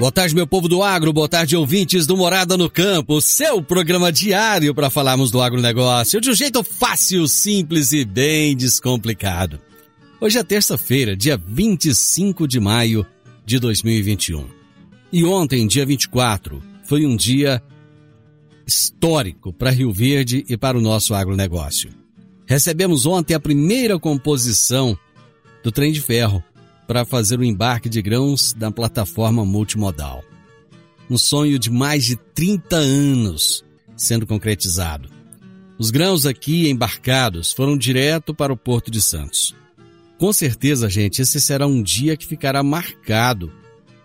Boa 0.00 0.10
tarde, 0.10 0.34
meu 0.34 0.46
povo 0.46 0.66
do 0.66 0.82
agro, 0.82 1.12
boa 1.12 1.28
tarde, 1.28 1.54
ouvintes 1.54 2.06
do 2.06 2.16
Morada 2.16 2.56
no 2.56 2.70
Campo, 2.70 3.20
seu 3.20 3.62
programa 3.62 4.10
diário 4.10 4.74
para 4.74 4.88
falarmos 4.88 5.30
do 5.30 5.42
agronegócio 5.42 6.22
de 6.22 6.30
um 6.30 6.34
jeito 6.34 6.64
fácil, 6.64 7.28
simples 7.28 7.92
e 7.92 8.02
bem 8.02 8.56
descomplicado. 8.56 9.60
Hoje 10.18 10.38
é 10.38 10.42
terça-feira, 10.42 11.14
dia 11.14 11.36
25 11.36 12.48
de 12.48 12.58
maio 12.58 13.06
de 13.44 13.58
2021. 13.58 14.46
E 15.12 15.22
ontem, 15.22 15.66
dia 15.66 15.84
24, 15.84 16.62
foi 16.82 17.04
um 17.04 17.14
dia 17.14 17.62
histórico 18.66 19.52
para 19.52 19.68
Rio 19.68 19.92
Verde 19.92 20.46
e 20.48 20.56
para 20.56 20.78
o 20.78 20.80
nosso 20.80 21.12
agronegócio. 21.12 21.90
Recebemos 22.46 23.04
ontem 23.04 23.34
a 23.34 23.40
primeira 23.40 23.98
composição 23.98 24.98
do 25.62 25.70
trem 25.70 25.92
de 25.92 26.00
ferro 26.00 26.42
para 26.90 27.04
fazer 27.04 27.38
o 27.38 27.44
embarque 27.44 27.88
de 27.88 28.02
grãos 28.02 28.52
da 28.52 28.68
plataforma 28.68 29.44
multimodal. 29.44 30.24
Um 31.08 31.16
sonho 31.16 31.56
de 31.56 31.70
mais 31.70 32.04
de 32.04 32.16
30 32.16 32.74
anos 32.74 33.64
sendo 33.96 34.26
concretizado. 34.26 35.08
Os 35.78 35.92
grãos 35.92 36.26
aqui 36.26 36.68
embarcados 36.68 37.52
foram 37.52 37.78
direto 37.78 38.34
para 38.34 38.52
o 38.52 38.56
Porto 38.56 38.90
de 38.90 39.00
Santos. 39.00 39.54
Com 40.18 40.32
certeza, 40.32 40.90
gente, 40.90 41.22
esse 41.22 41.40
será 41.40 41.64
um 41.64 41.80
dia 41.80 42.16
que 42.16 42.26
ficará 42.26 42.60
marcado 42.60 43.52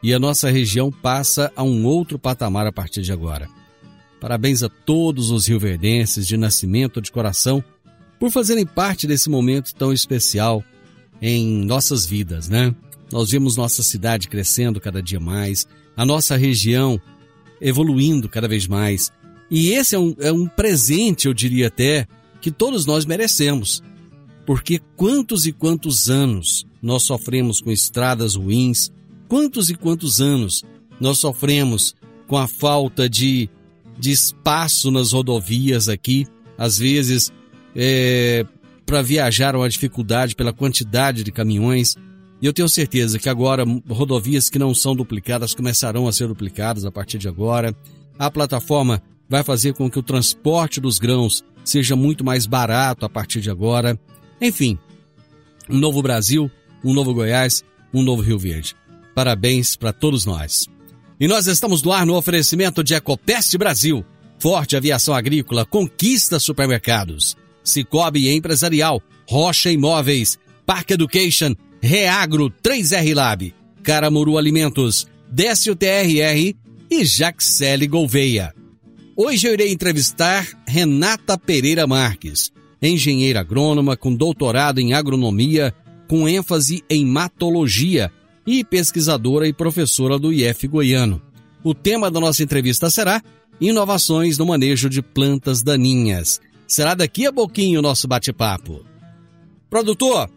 e 0.04 0.14
a 0.14 0.20
nossa 0.20 0.52
região 0.52 0.92
passa 0.92 1.52
a 1.56 1.64
um 1.64 1.88
outro 1.88 2.20
patamar 2.20 2.68
a 2.68 2.72
partir 2.72 3.02
de 3.02 3.12
agora. 3.12 3.50
Parabéns 4.22 4.62
a 4.62 4.70
todos 4.70 5.32
os 5.32 5.48
rioverdenses 5.48 6.28
de 6.28 6.38
nascimento 6.38 7.02
de 7.02 7.12
coração 7.12 7.64
por 8.20 8.30
fazerem 8.30 8.64
parte 8.64 9.08
desse 9.08 9.28
momento 9.28 9.74
tão 9.74 9.92
especial 9.92 10.64
em 11.22 11.66
nossas 11.66 12.06
vidas, 12.06 12.50
né? 12.50 12.74
Nós 13.12 13.32
vemos 13.32 13.56
nossa 13.56 13.84
cidade 13.84 14.28
crescendo 14.28 14.80
cada 14.82 15.02
dia 15.02 15.20
mais, 15.20 15.68
a 15.96 16.06
nossa 16.06 16.36
região 16.36 17.00
evoluindo 17.62 18.28
cada 18.28 18.48
vez 18.48 18.68
mais. 18.68 19.12
E 19.50 19.70
esse 19.70 19.96
é 19.96 20.00
um, 20.00 20.16
é 20.20 20.32
um 20.32 20.48
presente, 20.48 21.28
eu 21.28 21.34
diria 21.34 21.68
até, 21.68 22.08
que 22.42 22.52
todos 22.52 22.86
nós 22.86 23.06
merecemos. 23.06 23.84
Porque 24.46 24.80
quantos 24.96 25.48
e 25.48 25.52
quantos 25.52 26.10
anos 26.10 26.66
nós 26.82 27.04
sofremos 27.04 27.62
com 27.62 27.72
estradas 27.72 28.36
ruins, 28.36 28.92
quantos 29.28 29.70
e 29.70 29.76
quantos 29.76 30.22
anos 30.22 30.64
nós 31.00 31.18
sofremos 31.20 31.96
com 32.28 32.38
a 32.38 32.48
falta 32.48 33.10
de, 33.10 33.50
de 33.98 34.12
espaço 34.12 34.92
nas 34.92 35.12
rodovias 35.12 35.90
aqui, 35.90 36.28
às 36.58 36.78
vezes 36.78 37.32
é, 37.76 38.46
para 38.86 39.02
viajar 39.02 39.56
uma 39.56 39.68
dificuldade 39.68 40.36
pela 40.36 40.54
quantidade 40.54 41.24
de 41.24 41.32
caminhões. 41.32 41.96
E 42.42 42.46
eu 42.46 42.54
tenho 42.54 42.70
certeza 42.70 43.18
que 43.18 43.30
agora 43.30 43.64
rodovias 43.90 44.50
que 44.50 44.60
não 44.60 44.74
são 44.74 44.96
duplicadas 44.96 45.54
começarão 45.54 46.08
a 46.08 46.12
ser 46.12 46.28
duplicadas 46.28 46.86
a 46.86 46.92
partir 46.92 47.18
de 47.18 47.28
agora. 47.28 47.76
A 48.20 48.30
plataforma 48.30 49.02
vai 49.28 49.44
fazer 49.44 49.74
com 49.74 49.90
que 49.90 50.00
o 50.00 50.04
transporte 50.04 50.80
dos 50.80 51.00
grãos 51.00 51.44
seja 51.64 51.96
muito 51.96 52.24
mais 52.24 52.46
barato 52.46 53.06
a 53.06 53.10
partir 53.10 53.42
de 53.42 53.50
agora. 53.50 54.00
Enfim, 54.40 54.78
um 55.70 55.78
novo 55.78 56.02
Brasil, 56.02 56.52
um 56.84 56.94
novo 56.94 57.14
Goiás, 57.14 57.64
um 57.94 58.04
novo 58.04 58.22
Rio 58.22 58.38
Verde. 58.38 58.76
Parabéns 59.16 59.76
para 59.76 59.94
todos 59.94 60.26
nós. 60.26 60.68
E 61.20 61.28
nós 61.28 61.48
estamos 61.48 61.82
no 61.82 61.92
ar 61.92 62.06
no 62.06 62.16
oferecimento 62.16 62.84
de 62.84 62.94
Ecopest 62.94 63.58
Brasil. 63.58 64.06
Forte 64.38 64.76
Aviação 64.76 65.14
Agrícola 65.14 65.66
conquista 65.66 66.40
supermercados. 66.40 67.38
Cicobi 67.66 68.30
Empresarial, 68.30 69.02
Rocha 69.28 69.72
Imóveis, 69.72 70.40
Park 70.66 70.92
Education, 70.92 71.54
Reagro 71.82 72.50
3R 72.64 73.14
Lab, 73.14 73.54
Caramuru 73.84 74.38
Alimentos, 74.38 75.08
Décio 75.30 75.76
TRR 75.76 76.56
e 76.90 77.04
Jaxele 77.04 77.88
Gouveia. 77.88 78.54
Hoje 79.18 79.48
eu 79.48 79.54
irei 79.54 79.72
entrevistar 79.72 80.48
Renata 80.68 81.38
Pereira 81.38 81.88
Marques, 81.88 82.52
engenheira 82.82 83.40
agrônoma 83.40 83.98
com 83.98 84.14
doutorado 84.14 84.80
em 84.80 84.94
agronomia, 84.94 85.74
com 86.08 86.30
ênfase 86.30 86.84
em 86.90 87.06
matologia 87.06 88.12
e 88.46 88.64
pesquisadora 88.64 89.48
e 89.48 89.54
professora 89.54 90.20
do 90.20 90.32
IF 90.32 90.68
Goiano. 90.68 91.22
O 91.64 91.74
tema 91.74 92.12
da 92.12 92.20
nossa 92.20 92.44
entrevista 92.44 92.90
será 92.90 93.22
Inovações 93.60 94.38
no 94.38 94.46
manejo 94.46 94.90
de 94.90 95.02
plantas 95.02 95.64
daninhas. 95.64 96.42
Será 96.68 96.96
daqui 96.96 97.26
a 97.26 97.34
pouquinho 97.34 97.80
o 97.80 97.82
nosso 97.82 98.08
bate-papo. 98.08 98.86
Produtor, 99.70 100.30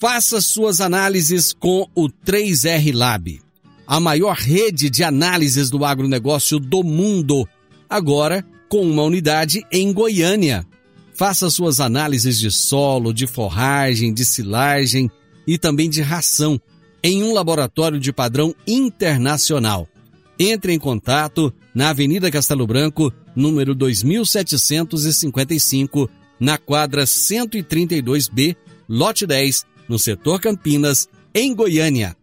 faça 0.00 0.40
suas 0.40 0.80
análises 0.80 1.52
com 1.52 1.88
o 1.94 2.08
3R 2.08 2.94
Lab, 2.94 3.40
a 3.86 3.98
maior 3.98 4.36
rede 4.36 4.90
de 4.90 5.02
análises 5.02 5.70
do 5.70 5.84
agronegócio 5.84 6.58
do 6.58 6.82
mundo, 6.82 7.48
agora 7.88 8.44
com 8.68 8.82
uma 8.82 9.02
unidade 9.02 9.64
em 9.70 9.92
Goiânia. 9.92 10.66
Faça 11.14 11.48
suas 11.48 11.80
análises 11.80 12.38
de 12.38 12.50
solo, 12.50 13.12
de 13.12 13.26
forragem, 13.26 14.12
de 14.12 14.24
silagem 14.24 15.10
e 15.46 15.56
também 15.56 15.88
de 15.88 16.02
ração 16.02 16.60
em 17.02 17.22
um 17.22 17.32
laboratório 17.32 18.00
de 18.00 18.12
padrão 18.12 18.54
internacional. 18.66 19.88
Entre 20.38 20.72
em 20.72 20.78
contato 20.78 21.52
na 21.74 21.90
Avenida 21.90 22.30
Castelo 22.30 22.66
Branco, 22.66 23.12
número 23.34 23.74
2755, 23.74 26.08
na 26.38 26.58
quadra 26.58 27.04
132B, 27.04 28.56
lote 28.88 29.26
10, 29.26 29.64
no 29.88 29.98
setor 29.98 30.40
Campinas, 30.40 31.08
em 31.34 31.54
Goiânia. 31.54 32.16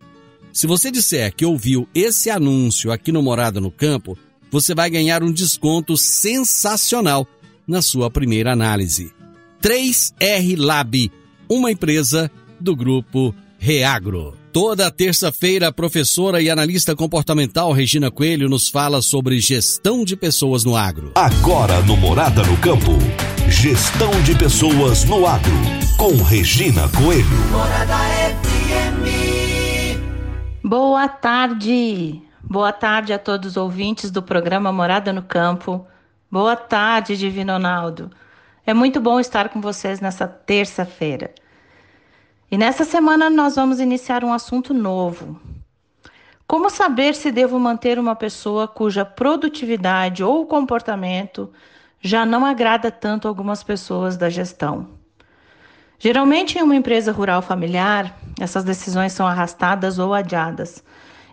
Se 0.53 0.67
você 0.67 0.91
disser 0.91 1.33
que 1.33 1.45
ouviu 1.45 1.87
esse 1.95 2.29
anúncio 2.29 2.91
aqui 2.91 3.11
no 3.11 3.21
Morada 3.21 3.61
no 3.61 3.71
Campo, 3.71 4.17
você 4.51 4.75
vai 4.75 4.89
ganhar 4.89 5.23
um 5.23 5.31
desconto 5.31 5.95
sensacional 5.95 7.25
na 7.65 7.81
sua 7.81 8.11
primeira 8.11 8.51
análise. 8.51 9.13
3R 9.61 10.57
Lab, 10.57 11.09
uma 11.47 11.71
empresa 11.71 12.29
do 12.59 12.75
grupo 12.75 13.33
Reagro. 13.57 14.40
Toda 14.53 14.91
terça-feira, 14.91 15.69
a 15.69 15.71
professora 15.71 16.41
e 16.41 16.49
analista 16.49 16.93
comportamental 16.93 17.71
Regina 17.71 18.11
Coelho 18.11 18.49
nos 18.49 18.67
fala 18.67 19.01
sobre 19.01 19.39
gestão 19.39 20.03
de 20.03 20.17
pessoas 20.17 20.65
no 20.65 20.75
agro. 20.75 21.13
Agora 21.15 21.79
no 21.83 21.95
Morada 21.95 22.43
no 22.43 22.57
Campo, 22.57 22.91
gestão 23.47 24.11
de 24.23 24.37
pessoas 24.37 25.05
no 25.05 25.25
agro, 25.25 25.53
com 25.97 26.21
Regina 26.21 26.89
Coelho. 26.89 27.25
Morada 27.49 27.95
FM. 28.43 29.07
Boa 30.61 31.07
tarde. 31.07 32.21
Boa 32.43 32.73
tarde 32.73 33.13
a 33.13 33.17
todos 33.17 33.51
os 33.51 33.57
ouvintes 33.57 34.11
do 34.11 34.21
programa 34.21 34.69
Morada 34.69 35.13
no 35.13 35.21
Campo. 35.21 35.87
Boa 36.29 36.57
tarde, 36.57 37.15
Divino 37.15 37.53
Ronaldo. 37.53 38.11
É 38.65 38.73
muito 38.73 38.99
bom 38.99 39.17
estar 39.17 39.47
com 39.47 39.61
vocês 39.61 40.01
nessa 40.01 40.27
terça-feira. 40.27 41.33
E 42.51 42.57
nessa 42.57 42.83
semana 42.83 43.29
nós 43.29 43.55
vamos 43.55 43.79
iniciar 43.79 44.25
um 44.25 44.33
assunto 44.33 44.73
novo. 44.73 45.39
Como 46.45 46.69
saber 46.69 47.15
se 47.15 47.31
devo 47.31 47.57
manter 47.57 47.97
uma 47.97 48.13
pessoa 48.13 48.67
cuja 48.67 49.05
produtividade 49.05 50.21
ou 50.21 50.45
comportamento 50.45 51.49
já 52.01 52.25
não 52.25 52.45
agrada 52.45 52.91
tanto 52.91 53.25
algumas 53.25 53.63
pessoas 53.63 54.17
da 54.17 54.29
gestão? 54.29 54.89
Geralmente, 55.97 56.57
em 56.57 56.61
uma 56.61 56.75
empresa 56.75 57.13
rural 57.13 57.41
familiar, 57.41 58.19
essas 58.37 58.65
decisões 58.65 59.13
são 59.13 59.25
arrastadas 59.25 59.97
ou 59.97 60.13
adiadas, 60.13 60.83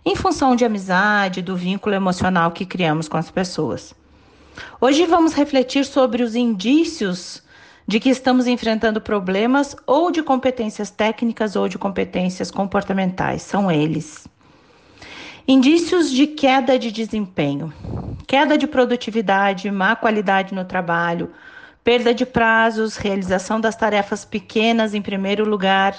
em 0.05 0.15
função 0.15 0.55
de 0.55 0.63
amizade, 0.63 1.41
do 1.41 1.57
vínculo 1.57 1.95
emocional 1.95 2.51
que 2.51 2.65
criamos 2.65 3.09
com 3.09 3.17
as 3.17 3.29
pessoas. 3.29 3.93
Hoje 4.79 5.05
vamos 5.05 5.33
refletir 5.33 5.83
sobre 5.83 6.23
os 6.23 6.33
indícios 6.33 7.43
de 7.89 7.99
que 7.99 8.09
estamos 8.09 8.45
enfrentando 8.45 9.01
problemas 9.01 9.75
ou 9.87 10.11
de 10.11 10.21
competências 10.21 10.91
técnicas 10.91 11.55
ou 11.55 11.67
de 11.67 11.75
competências 11.75 12.51
comportamentais. 12.51 13.41
São 13.41 13.71
eles. 13.71 14.27
Indícios 15.47 16.11
de 16.11 16.27
queda 16.27 16.77
de 16.77 16.91
desempenho: 16.91 17.73
queda 18.27 18.59
de 18.59 18.67
produtividade, 18.67 19.71
má 19.71 19.95
qualidade 19.95 20.53
no 20.53 20.63
trabalho, 20.65 21.31
perda 21.83 22.13
de 22.13 22.27
prazos, 22.27 22.95
realização 22.95 23.59
das 23.59 23.75
tarefas 23.75 24.23
pequenas 24.23 24.93
em 24.93 25.01
primeiro 25.01 25.43
lugar, 25.43 25.95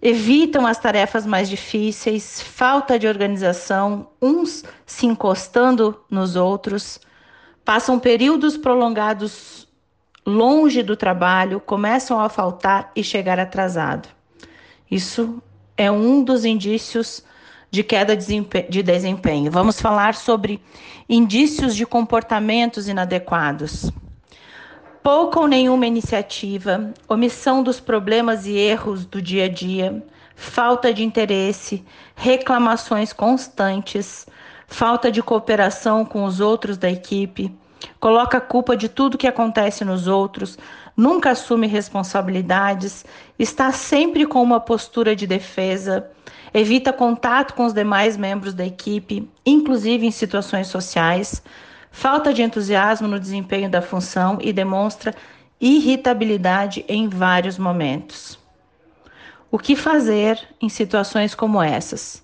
evitam 0.00 0.68
as 0.68 0.78
tarefas 0.78 1.26
mais 1.26 1.48
difíceis, 1.48 2.40
falta 2.40 2.96
de 2.96 3.08
organização, 3.08 4.06
uns 4.22 4.62
se 4.86 5.04
encostando 5.04 6.00
nos 6.08 6.36
outros, 6.36 7.00
passam 7.64 7.98
períodos 7.98 8.56
prolongados 8.56 9.65
longe 10.26 10.82
do 10.82 10.96
trabalho, 10.96 11.60
começam 11.60 12.20
a 12.20 12.28
faltar 12.28 12.90
e 12.96 13.04
chegar 13.04 13.38
atrasado. 13.38 14.08
Isso 14.90 15.40
é 15.76 15.90
um 15.90 16.22
dos 16.24 16.44
indícios 16.44 17.22
de 17.70 17.84
queda 17.84 18.16
de 18.16 18.82
desempenho. 18.82 19.50
Vamos 19.50 19.80
falar 19.80 20.14
sobre 20.14 20.60
indícios 21.08 21.76
de 21.76 21.86
comportamentos 21.86 22.88
inadequados. 22.88 23.90
Pouca 25.02 25.38
ou 25.38 25.46
nenhuma 25.46 25.86
iniciativa, 25.86 26.92
omissão 27.08 27.62
dos 27.62 27.78
problemas 27.78 28.46
e 28.46 28.56
erros 28.56 29.04
do 29.06 29.22
dia 29.22 29.44
a 29.44 29.48
dia, 29.48 30.04
falta 30.34 30.92
de 30.92 31.04
interesse, 31.04 31.84
reclamações 32.16 33.12
constantes, 33.12 34.26
falta 34.66 35.10
de 35.10 35.22
cooperação 35.22 36.04
com 36.04 36.24
os 36.24 36.40
outros 36.40 36.76
da 36.76 36.90
equipe, 36.90 37.54
coloca 38.00 38.38
a 38.38 38.40
culpa 38.40 38.76
de 38.76 38.88
tudo 38.88 39.18
que 39.18 39.26
acontece 39.26 39.84
nos 39.84 40.06
outros, 40.06 40.58
nunca 40.96 41.30
assume 41.30 41.66
responsabilidades, 41.66 43.04
está 43.38 43.72
sempre 43.72 44.26
com 44.26 44.42
uma 44.42 44.60
postura 44.60 45.14
de 45.14 45.26
defesa, 45.26 46.10
evita 46.52 46.92
contato 46.92 47.54
com 47.54 47.66
os 47.66 47.72
demais 47.72 48.16
membros 48.16 48.54
da 48.54 48.64
equipe, 48.64 49.28
inclusive 49.44 50.06
em 50.06 50.10
situações 50.10 50.68
sociais, 50.68 51.42
falta 51.90 52.32
de 52.32 52.42
entusiasmo 52.42 53.08
no 53.08 53.20
desempenho 53.20 53.70
da 53.70 53.82
função 53.82 54.38
e 54.40 54.52
demonstra 54.52 55.14
irritabilidade 55.60 56.84
em 56.88 57.08
vários 57.08 57.58
momentos. 57.58 58.38
O 59.50 59.58
que 59.58 59.76
fazer 59.76 60.38
em 60.60 60.68
situações 60.68 61.34
como 61.34 61.62
essas? 61.62 62.22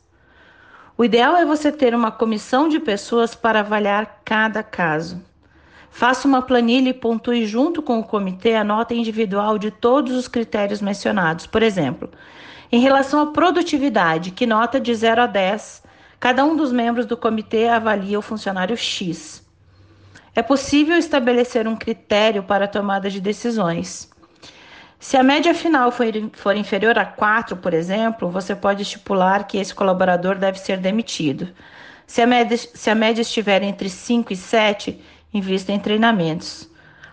O 0.97 1.05
ideal 1.05 1.37
é 1.37 1.45
você 1.45 1.73
ter 1.73 1.95
uma 1.95 2.11
comissão 2.11 2.69
de 2.69 2.79
pessoas 2.79 3.35
para 3.35 3.61
avaliar 3.61 4.21
cada 4.25 4.63
caso. 4.63 5.23
Faça 5.93 6.27
uma 6.27 6.41
planilha 6.41 6.89
e 6.89 6.95
pontue 6.95 7.47
junto 7.47 7.83
com 7.83 8.01
o 8.01 8.05
comitê 8.05 8.55
a 8.55 8.65
nota 8.65 8.95
individual 8.95 9.59
de 9.59 9.71
todos 9.71 10.17
os 10.17 10.27
critérios 10.27 10.81
mencionados. 10.81 11.47
Por 11.47 11.63
exemplo, 11.63 12.11
em 12.73 12.81
relação 12.81 13.21
à 13.21 13.27
produtividade, 13.27 14.31
que 14.31 14.47
nota 14.47 14.81
de 14.81 14.93
0 14.93 15.21
a 15.21 15.27
10, 15.27 15.83
cada 16.19 16.45
um 16.45 16.57
dos 16.57 16.73
membros 16.73 17.05
do 17.05 17.15
comitê 17.15 17.69
avalia 17.69 18.19
o 18.19 18.23
funcionário 18.23 18.75
X. 18.75 19.47
É 20.35 20.41
possível 20.41 20.97
estabelecer 20.97 21.69
um 21.69 21.77
critério 21.77 22.43
para 22.43 22.65
a 22.65 22.69
tomada 22.69 23.11
de 23.11 23.21
decisões. 23.21 24.11
Se 24.99 25.19
a 25.19 25.23
média 25.23 25.53
final 25.53 25.93
for, 25.93 26.57
inferior 26.57 26.99
a 26.99 27.05
4, 27.05 27.59
por 27.59 27.75
exemplo, 27.75 28.31
você 28.31 28.57
pode 28.57 28.81
estipular 28.81 29.47
que 29.47 29.59
esse 29.59 29.75
colaborador 29.75 30.37
deve 30.37 30.59
ser 30.59 30.79
demitido. 30.79 31.49
Se 32.07 32.23
a 32.23 32.27
média, 32.27 32.57
se 32.57 32.89
a 32.89 32.95
média 32.95 33.21
estiver 33.21 33.63
entre 33.63 33.91
5 33.91 34.33
e 34.33 34.37
7, 34.37 35.01
invista 35.33 35.73
em 35.73 35.79
treinamentos. 35.79 36.69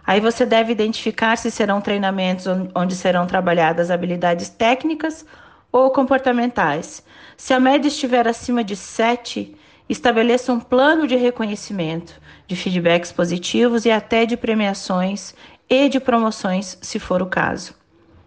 Aí 0.05 0.19
você 0.19 0.45
deve 0.45 0.71
identificar 0.71 1.37
se 1.37 1.51
serão 1.51 1.79
treinamentos 1.79 2.45
onde 2.73 2.95
serão 2.95 3.27
trabalhadas 3.27 3.91
habilidades 3.91 4.49
técnicas 4.49 5.25
ou 5.71 5.91
comportamentais. 5.91 7.03
Se 7.37 7.53
a 7.53 7.59
média 7.59 7.87
estiver 7.87 8.27
acima 8.27 8.63
de 8.63 8.75
7, 8.75 9.55
estabeleça 9.87 10.51
um 10.51 10.59
plano 10.59 11.07
de 11.07 11.15
reconhecimento, 11.15 12.19
de 12.47 12.55
feedbacks 12.55 13.11
positivos 13.11 13.85
e 13.85 13.91
até 13.91 14.25
de 14.25 14.35
premiações 14.35 15.35
e 15.69 15.87
de 15.87 15.99
promoções, 15.99 16.77
se 16.81 16.97
for 16.97 17.21
o 17.21 17.27
caso. 17.27 17.75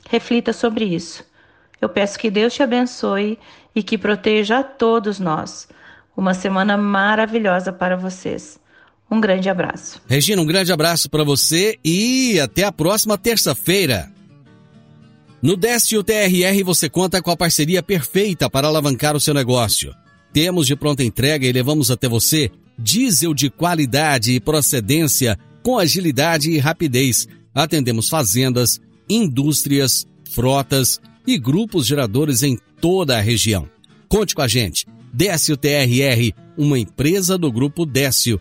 Reflita 0.09 0.53
sobre 0.53 0.85
isso. 0.85 1.25
Eu 1.81 1.88
peço 1.88 2.17
que 2.17 2.31
Deus 2.31 2.55
te 2.55 2.62
abençoe 2.62 3.38
e 3.75 3.83
que 3.83 3.99
proteja 3.99 4.61
a 4.61 4.62
todos 4.62 5.19
nós. 5.19 5.69
Uma 6.17 6.33
semana 6.33 6.77
maravilhosa 6.77 7.73
para 7.73 7.97
vocês. 7.97 8.62
Um 9.12 9.20
grande 9.20 9.50
abraço. 9.50 10.00
Regina, 10.09 10.41
um 10.41 10.47
grande 10.47 10.73
abraço 10.73 11.11
para 11.11 11.23
você 11.23 11.79
e 11.85 12.41
até 12.41 12.64
a 12.64 12.73
próxima 12.73 13.19
terça-feira. 13.19 14.11
No 15.43 15.55
Décio 15.55 16.03
TRR 16.03 16.64
você 16.64 16.88
conta 16.88 17.20
com 17.20 17.31
a 17.31 17.37
parceria 17.37 17.82
perfeita 17.82 18.49
para 18.49 18.69
alavancar 18.69 19.14
o 19.14 19.20
seu 19.20 19.35
negócio. 19.35 19.94
Temos 20.32 20.67
de 20.67 20.75
pronta 20.75 21.05
entrega 21.05 21.47
e 21.47 21.53
levamos 21.53 21.91
até 21.91 22.09
você 22.09 22.50
diesel 22.79 23.35
de 23.35 23.50
qualidade 23.50 24.32
e 24.32 24.41
procedência 24.41 25.38
com 25.62 25.79
agilidade 25.79 26.50
e 26.50 26.59
rapidez. 26.59 27.29
Atendemos 27.55 28.09
fazendas, 28.09 28.81
indústrias, 29.06 30.06
frotas 30.31 30.99
e 31.26 31.37
grupos 31.37 31.87
geradores 31.87 32.43
em 32.43 32.59
toda 32.81 33.19
a 33.19 33.20
região. 33.20 33.69
Conte 34.09 34.35
com 34.35 34.41
a 34.41 34.49
gente. 34.49 34.87
Décio 35.12 35.55
TRR, 35.55 36.32
uma 36.56 36.79
empresa 36.79 37.37
do 37.37 37.53
grupo 37.53 37.85
Décio. 37.85 38.41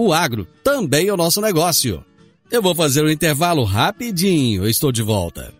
O 0.00 0.12
agro 0.12 0.46
também 0.62 1.08
é 1.08 1.12
o 1.12 1.16
nosso 1.16 1.40
negócio. 1.40 2.04
Eu 2.52 2.62
vou 2.62 2.72
fazer 2.72 3.02
um 3.02 3.10
intervalo 3.10 3.64
rapidinho, 3.64 4.62
eu 4.62 4.68
estou 4.68 4.92
de 4.92 5.02
volta. 5.02 5.52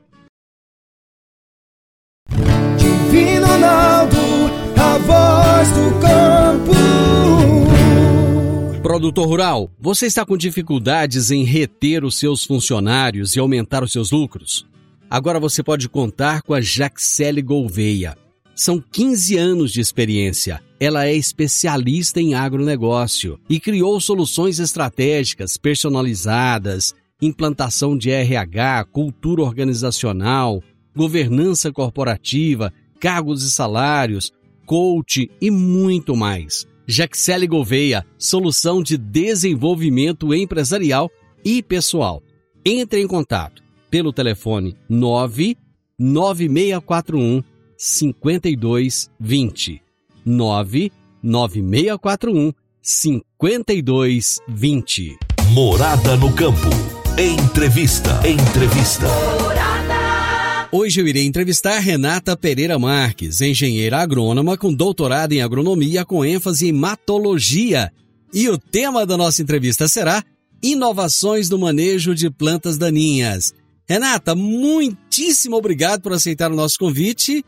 Divino 2.79 3.49
Ronaldo, 3.49 4.17
a 4.77 4.99
voz 4.99 5.69
do 5.71 5.91
campo. 6.01 6.71
Produtor 8.81 9.27
rural, 9.27 9.73
você 9.77 10.07
está 10.07 10.25
com 10.25 10.37
dificuldades 10.37 11.33
em 11.33 11.43
reter 11.43 12.05
os 12.05 12.17
seus 12.17 12.45
funcionários 12.45 13.35
e 13.35 13.41
aumentar 13.41 13.83
os 13.83 13.91
seus 13.91 14.13
lucros? 14.13 14.65
Agora 15.11 15.41
você 15.41 15.65
pode 15.65 15.89
contar 15.89 16.43
com 16.43 16.55
a 16.55 16.61
Jaxele 16.61 17.43
Gouveia. 17.43 18.17
São 18.59 18.79
15 18.81 19.37
anos 19.37 19.73
de 19.73 19.81
experiência. 19.81 20.61
Ela 20.81 21.07
é 21.07 21.15
especialista 21.15 22.21
em 22.21 22.35
agronegócio 22.35 23.39
e 23.49 23.61
criou 23.61 24.01
soluções 24.01 24.59
estratégicas 24.59 25.57
personalizadas, 25.57 26.93
implantação 27.23 27.97
de 27.97 28.11
RH, 28.11 28.87
cultura 28.87 29.43
organizacional, 29.43 30.61
governança 30.93 31.71
corporativa, 31.71 32.73
cargos 32.99 33.45
e 33.45 33.51
salários, 33.53 34.33
coach 34.67 35.31
e 35.41 35.53
muito 35.53 36.17
mais. 36.17 36.67
Jaxele 36.85 37.47
Gouveia, 37.47 38.05
solução 38.19 38.83
de 38.83 38.99
desenvolvimento 38.99 40.35
empresarial 40.35 41.09
e 41.45 41.63
pessoal. 41.63 42.21
Entre 42.67 43.01
em 43.01 43.07
contato 43.07 43.63
pelo 43.89 44.13
telefone 44.13 44.77
99641 44.89 47.45
5220. 47.79 49.81
99641 50.27 52.53
5220. 52.83 55.17
Morada 55.53 56.17
no 56.17 56.35
campo. 56.35 56.69
Entrevista. 57.17 58.21
Entrevista. 58.29 59.07
Hoje 60.73 61.01
eu 61.01 61.07
irei 61.09 61.25
entrevistar 61.25 61.79
Renata 61.79 62.37
Pereira 62.37 62.79
Marques, 62.79 63.41
engenheira 63.41 63.97
agrônoma 63.99 64.59
com 64.59 64.75
doutorado 64.75 65.33
em 65.33 65.41
agronomia 65.41 66.05
com 66.05 66.25
ênfase 66.25 66.69
em 66.69 66.73
matologia. 66.73 67.93
E 68.35 68.49
o 68.49 68.59
tema 68.59 69.07
da 69.07 69.17
nossa 69.17 69.41
entrevista 69.41 69.87
será 69.89 70.23
Inovações 70.63 71.49
no 71.49 71.57
manejo 71.57 72.15
de 72.15 72.29
plantas 72.29 72.77
daninhas. 72.77 73.55
Renata, 73.89 74.35
muitíssimo 74.35 75.57
obrigado 75.57 76.03
por 76.03 76.13
aceitar 76.13 76.53
o 76.53 76.57
nosso 76.57 76.79
convite 76.79 77.43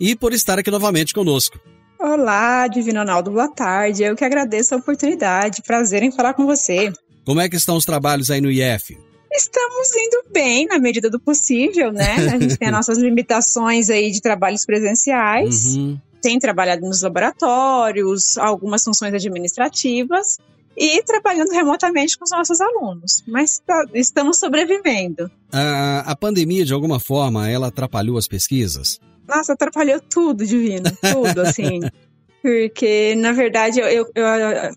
e 0.00 0.16
por 0.16 0.32
estar 0.32 0.58
aqui 0.58 0.70
novamente 0.70 1.12
conosco. 1.12 1.60
Olá, 1.98 2.66
Divino 2.66 3.00
Ronaldo, 3.00 3.30
boa 3.30 3.52
tarde. 3.52 4.02
Eu 4.02 4.16
que 4.16 4.24
agradeço 4.24 4.74
a 4.74 4.78
oportunidade. 4.78 5.62
Prazer 5.62 6.02
em 6.02 6.10
falar 6.10 6.32
com 6.32 6.46
você. 6.46 6.90
Como 7.26 7.42
é 7.42 7.48
que 7.48 7.56
estão 7.56 7.76
os 7.76 7.84
trabalhos 7.84 8.30
aí 8.30 8.40
no 8.40 8.50
IF? 8.50 8.98
Estamos 9.30 9.94
indo 9.94 10.24
bem 10.32 10.66
na 10.66 10.78
medida 10.78 11.10
do 11.10 11.20
possível, 11.20 11.92
né? 11.92 12.14
A 12.14 12.38
gente 12.38 12.56
tem 12.56 12.68
as 12.68 12.72
nossas 12.88 12.98
limitações 12.98 13.90
aí 13.90 14.10
de 14.10 14.22
trabalhos 14.22 14.64
presenciais. 14.64 15.76
Uhum. 15.76 16.00
Tem 16.22 16.38
trabalhado 16.38 16.80
nos 16.80 17.02
laboratórios, 17.02 18.38
algumas 18.38 18.82
funções 18.82 19.12
administrativas 19.12 20.38
e 20.76 21.02
trabalhando 21.02 21.50
remotamente 21.50 22.16
com 22.18 22.24
os 22.24 22.30
nossos 22.30 22.60
alunos. 22.60 23.22
Mas 23.28 23.58
tá- 23.58 23.84
estamos 23.92 24.38
sobrevivendo. 24.38 25.30
A, 25.52 26.00
a 26.10 26.16
pandemia, 26.16 26.64
de 26.64 26.72
alguma 26.72 26.98
forma, 26.98 27.48
ela 27.48 27.68
atrapalhou 27.68 28.16
as 28.16 28.26
pesquisas? 28.26 28.98
Nossa, 29.30 29.52
atrapalhou 29.52 30.00
tudo, 30.00 30.44
Divino, 30.44 30.90
tudo, 31.12 31.40
assim. 31.42 31.80
Porque, 32.42 33.14
na 33.16 33.32
verdade, 33.32 33.80
eu, 33.80 33.86
eu- 33.86 34.10
eu 34.14 34.24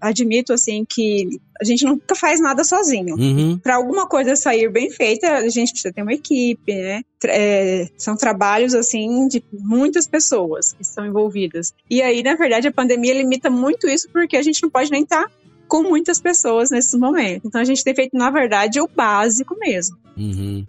admito, 0.02 0.52
assim, 0.52 0.84
que 0.88 1.30
a 1.62 1.64
gente 1.64 1.86
nunca 1.86 2.14
faz 2.14 2.42
nada 2.42 2.62
sozinho. 2.62 3.16
Uhum. 3.16 3.58
Para 3.58 3.76
alguma 3.78 4.06
coisa 4.06 4.36
sair 4.36 4.70
bem 4.70 4.90
feita, 4.90 5.38
a 5.38 5.48
gente 5.48 5.72
precisa 5.72 5.94
ter 5.94 6.02
uma 6.02 6.12
equipe, 6.14 6.74
né? 6.76 7.02
É, 7.26 7.88
são 7.98 8.18
trabalhos, 8.18 8.74
assim, 8.74 9.30
de 9.30 9.42
muitas 9.54 10.06
pessoas 10.08 10.74
que 10.74 10.82
estão 10.82 11.06
envolvidas. 11.06 11.74
E 11.90 12.02
aí, 12.02 12.22
na 12.22 12.36
verdade, 12.36 12.68
a 12.68 12.72
pandemia 12.74 13.14
limita 13.14 13.50
muito 13.50 13.88
isso, 13.88 14.10
porque 14.12 14.36
a 14.36 14.42
gente 14.42 14.62
não 14.62 14.70
pode 14.70 14.92
nem 14.92 15.04
estar 15.04 15.26
com 15.66 15.84
muitas 15.84 16.20
pessoas 16.20 16.70
nesses 16.70 16.94
momentos. 17.00 17.46
Então, 17.46 17.62
a 17.62 17.64
gente 17.64 17.82
tem 17.82 17.96
feito, 17.96 18.18
na 18.18 18.30
verdade, 18.30 18.82
o 18.82 18.90
básico 18.94 19.56
mesmo, 19.58 19.96
Uhum. 20.18 20.66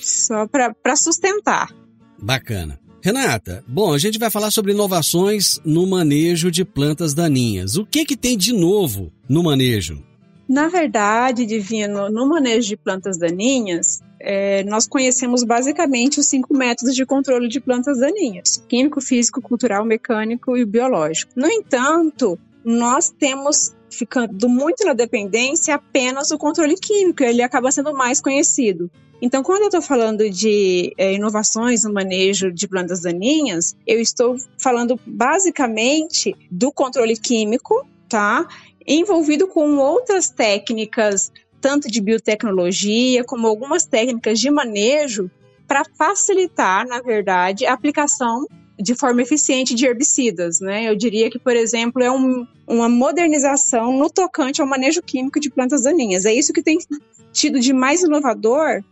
só 0.00 0.48
para 0.48 0.96
sustentar. 0.96 1.68
Bacana. 2.20 2.80
Renata, 3.04 3.64
bom, 3.66 3.92
a 3.92 3.98
gente 3.98 4.16
vai 4.16 4.30
falar 4.30 4.52
sobre 4.52 4.70
inovações 4.70 5.60
no 5.64 5.84
manejo 5.88 6.52
de 6.52 6.64
plantas 6.64 7.12
daninhas. 7.12 7.76
O 7.76 7.84
que 7.84 8.04
que 8.04 8.16
tem 8.16 8.38
de 8.38 8.52
novo 8.52 9.12
no 9.28 9.42
manejo? 9.42 10.00
Na 10.48 10.68
verdade, 10.68 11.44
Divino, 11.44 12.08
no 12.08 12.28
manejo 12.28 12.68
de 12.68 12.76
plantas 12.76 13.18
daninhas, 13.18 14.00
é, 14.20 14.62
nós 14.62 14.86
conhecemos 14.86 15.42
basicamente 15.42 16.20
os 16.20 16.26
cinco 16.26 16.56
métodos 16.56 16.94
de 16.94 17.04
controle 17.04 17.48
de 17.48 17.58
plantas 17.58 17.98
daninhas: 17.98 18.64
químico, 18.68 19.00
físico, 19.00 19.42
cultural, 19.42 19.84
mecânico 19.84 20.56
e 20.56 20.64
biológico. 20.64 21.32
No 21.34 21.48
entanto, 21.48 22.38
nós 22.64 23.10
temos 23.10 23.74
ficando 23.90 24.48
muito 24.48 24.84
na 24.86 24.92
dependência 24.92 25.74
apenas 25.74 26.30
o 26.30 26.38
controle 26.38 26.76
químico, 26.76 27.24
ele 27.24 27.42
acaba 27.42 27.72
sendo 27.72 27.92
mais 27.92 28.20
conhecido. 28.20 28.88
Então, 29.22 29.40
quando 29.40 29.62
eu 29.62 29.68
estou 29.68 29.80
falando 29.80 30.28
de 30.28 30.92
é, 30.98 31.14
inovações 31.14 31.84
no 31.84 31.92
manejo 31.92 32.50
de 32.50 32.66
plantas 32.66 33.02
daninhas, 33.02 33.76
eu 33.86 34.00
estou 34.00 34.36
falando 34.58 34.98
basicamente 35.06 36.34
do 36.50 36.72
controle 36.72 37.16
químico, 37.16 37.86
tá? 38.08 38.46
envolvido 38.84 39.46
com 39.46 39.76
outras 39.76 40.28
técnicas, 40.28 41.30
tanto 41.60 41.88
de 41.88 42.00
biotecnologia 42.00 43.22
como 43.22 43.46
algumas 43.46 43.86
técnicas 43.86 44.40
de 44.40 44.50
manejo, 44.50 45.30
para 45.68 45.84
facilitar, 45.96 46.84
na 46.86 47.00
verdade, 47.00 47.64
a 47.64 47.72
aplicação 47.72 48.44
de 48.76 48.96
forma 48.96 49.22
eficiente 49.22 49.74
de 49.74 49.86
herbicidas. 49.86 50.58
Né? 50.60 50.88
Eu 50.88 50.96
diria 50.96 51.30
que, 51.30 51.38
por 51.38 51.54
exemplo, 51.54 52.02
é 52.02 52.10
um- 52.10 52.44
uma 52.66 52.88
modernização 52.88 53.96
no 53.96 54.10
tocante 54.10 54.60
ao 54.60 54.66
manejo 54.66 55.00
químico 55.00 55.38
de 55.38 55.48
plantas 55.48 55.82
daninhas. 55.82 56.24
É 56.24 56.34
isso 56.34 56.52
que 56.52 56.62
tem 56.62 56.78
tido 57.32 57.60
de 57.60 57.72
mais 57.72 58.02
inovador 58.02 58.82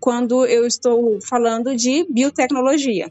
quando 0.00 0.46
eu 0.46 0.66
estou 0.66 1.20
falando 1.20 1.74
de 1.74 2.06
biotecnologia. 2.10 3.10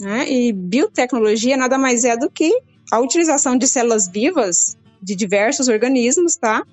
Né? 0.00 0.30
E 0.30 0.52
biotecnologia 0.52 1.56
nada 1.56 1.78
mais 1.78 2.04
é 2.04 2.16
do 2.16 2.30
que 2.30 2.50
a 2.90 2.98
utilização 2.98 3.56
de 3.56 3.66
células 3.66 4.08
vivas 4.08 4.76
de 5.00 5.14
diversos 5.14 5.68
organismos, 5.68 6.36
tá? 6.36 6.64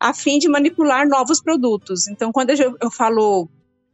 A 0.00 0.12
fim 0.12 0.38
de 0.38 0.48
manipular 0.48 1.08
novos 1.08 1.40
produtos. 1.40 2.08
Então, 2.08 2.32
quando 2.32 2.50
eu, 2.50 2.76
eu 2.80 2.90
falo 2.90 3.48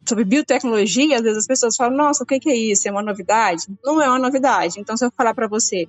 sobre 0.09 0.25
biotecnologia, 0.25 1.17
às 1.17 1.23
vezes 1.23 1.39
as 1.39 1.47
pessoas 1.47 1.77
falam: 1.77 1.97
Nossa, 1.97 2.25
o 2.25 2.27
que 2.27 2.41
que 2.41 2.51
é 2.51 2.57
isso? 2.57 2.89
É 2.89 2.91
uma 2.91 3.03
novidade? 3.03 3.65
Não 3.85 4.01
é 4.01 4.09
uma 4.09 4.19
novidade. 4.19 4.81
Então, 4.81 4.97
se 4.97 5.05
eu 5.05 5.11
falar 5.11 5.35
para 5.35 5.47
você, 5.47 5.87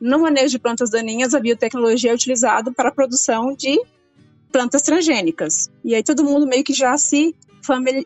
no 0.00 0.18
manejo 0.18 0.50
de 0.50 0.58
plantas 0.58 0.90
daninhas, 0.90 1.34
a 1.34 1.40
biotecnologia 1.40 2.10
é 2.10 2.14
utilizada 2.14 2.72
para 2.72 2.88
a 2.88 2.92
produção 2.92 3.54
de 3.54 3.80
plantas 4.50 4.82
transgênicas. 4.82 5.70
E 5.84 5.94
aí 5.94 6.02
todo 6.02 6.24
mundo 6.24 6.46
meio 6.46 6.62
que 6.62 6.72
já 6.72 6.96
se 6.96 7.34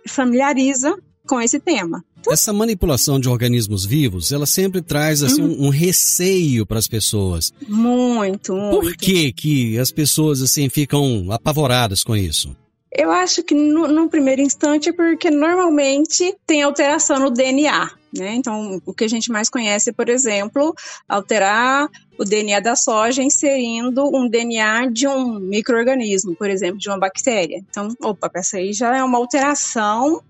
familiariza 0.07 0.97
com 1.27 1.41
esse 1.41 1.61
tema. 1.61 2.03
Essa 2.29 2.53
manipulação 2.53 3.21
de 3.21 3.29
organismos 3.29 3.85
vivos, 3.85 4.33
ela 4.33 4.47
sempre 4.47 4.83
traz 4.83 5.23
assim 5.23 5.43
um, 5.43 5.67
um 5.67 5.69
receio 5.69 6.67
para 6.67 6.79
as 6.79 6.89
pessoas. 6.89 7.53
Muito, 7.69 8.55
muito. 8.55 8.81
Por 8.81 8.97
que 8.97 9.33
que 9.33 9.79
as 9.79 9.93
pessoas 9.93 10.43
assim 10.43 10.69
ficam 10.69 11.31
apavoradas 11.31 12.03
com 12.03 12.17
isso? 12.17 12.57
Eu 12.91 13.11
acho 13.11 13.43
que 13.43 13.55
no, 13.55 13.87
no 13.87 14.09
primeiro 14.09 14.41
instante 14.41 14.89
é 14.89 14.93
porque 14.93 15.31
normalmente 15.31 16.35
tem 16.47 16.63
alteração 16.63 17.19
no 17.19 17.31
DNA, 17.31 17.91
né? 18.17 18.35
Então, 18.35 18.81
o 18.87 18.95
que 18.95 19.05
a 19.05 19.09
gente 19.09 19.31
mais 19.31 19.51
conhece, 19.51 19.93
por 19.93 20.09
exemplo, 20.09 20.75
alterar 21.07 21.89
o 22.19 22.25
DNA 22.25 22.61
da 22.61 22.75
soja 22.75 23.23
inserindo 23.23 24.05
um 24.17 24.27
DNA 24.29 24.87
de 24.91 25.07
um 25.07 25.39
microorganismo, 25.39 26.35
por 26.35 26.49
exemplo, 26.49 26.79
de 26.79 26.89
uma 26.89 26.99
bactéria. 26.99 27.63
Então, 27.69 27.89
opa, 28.03 28.31
essa 28.35 28.57
aí 28.57 28.73
já 28.73 28.97
é 28.97 29.05
uma 29.05 29.19
alteração, 29.19 30.23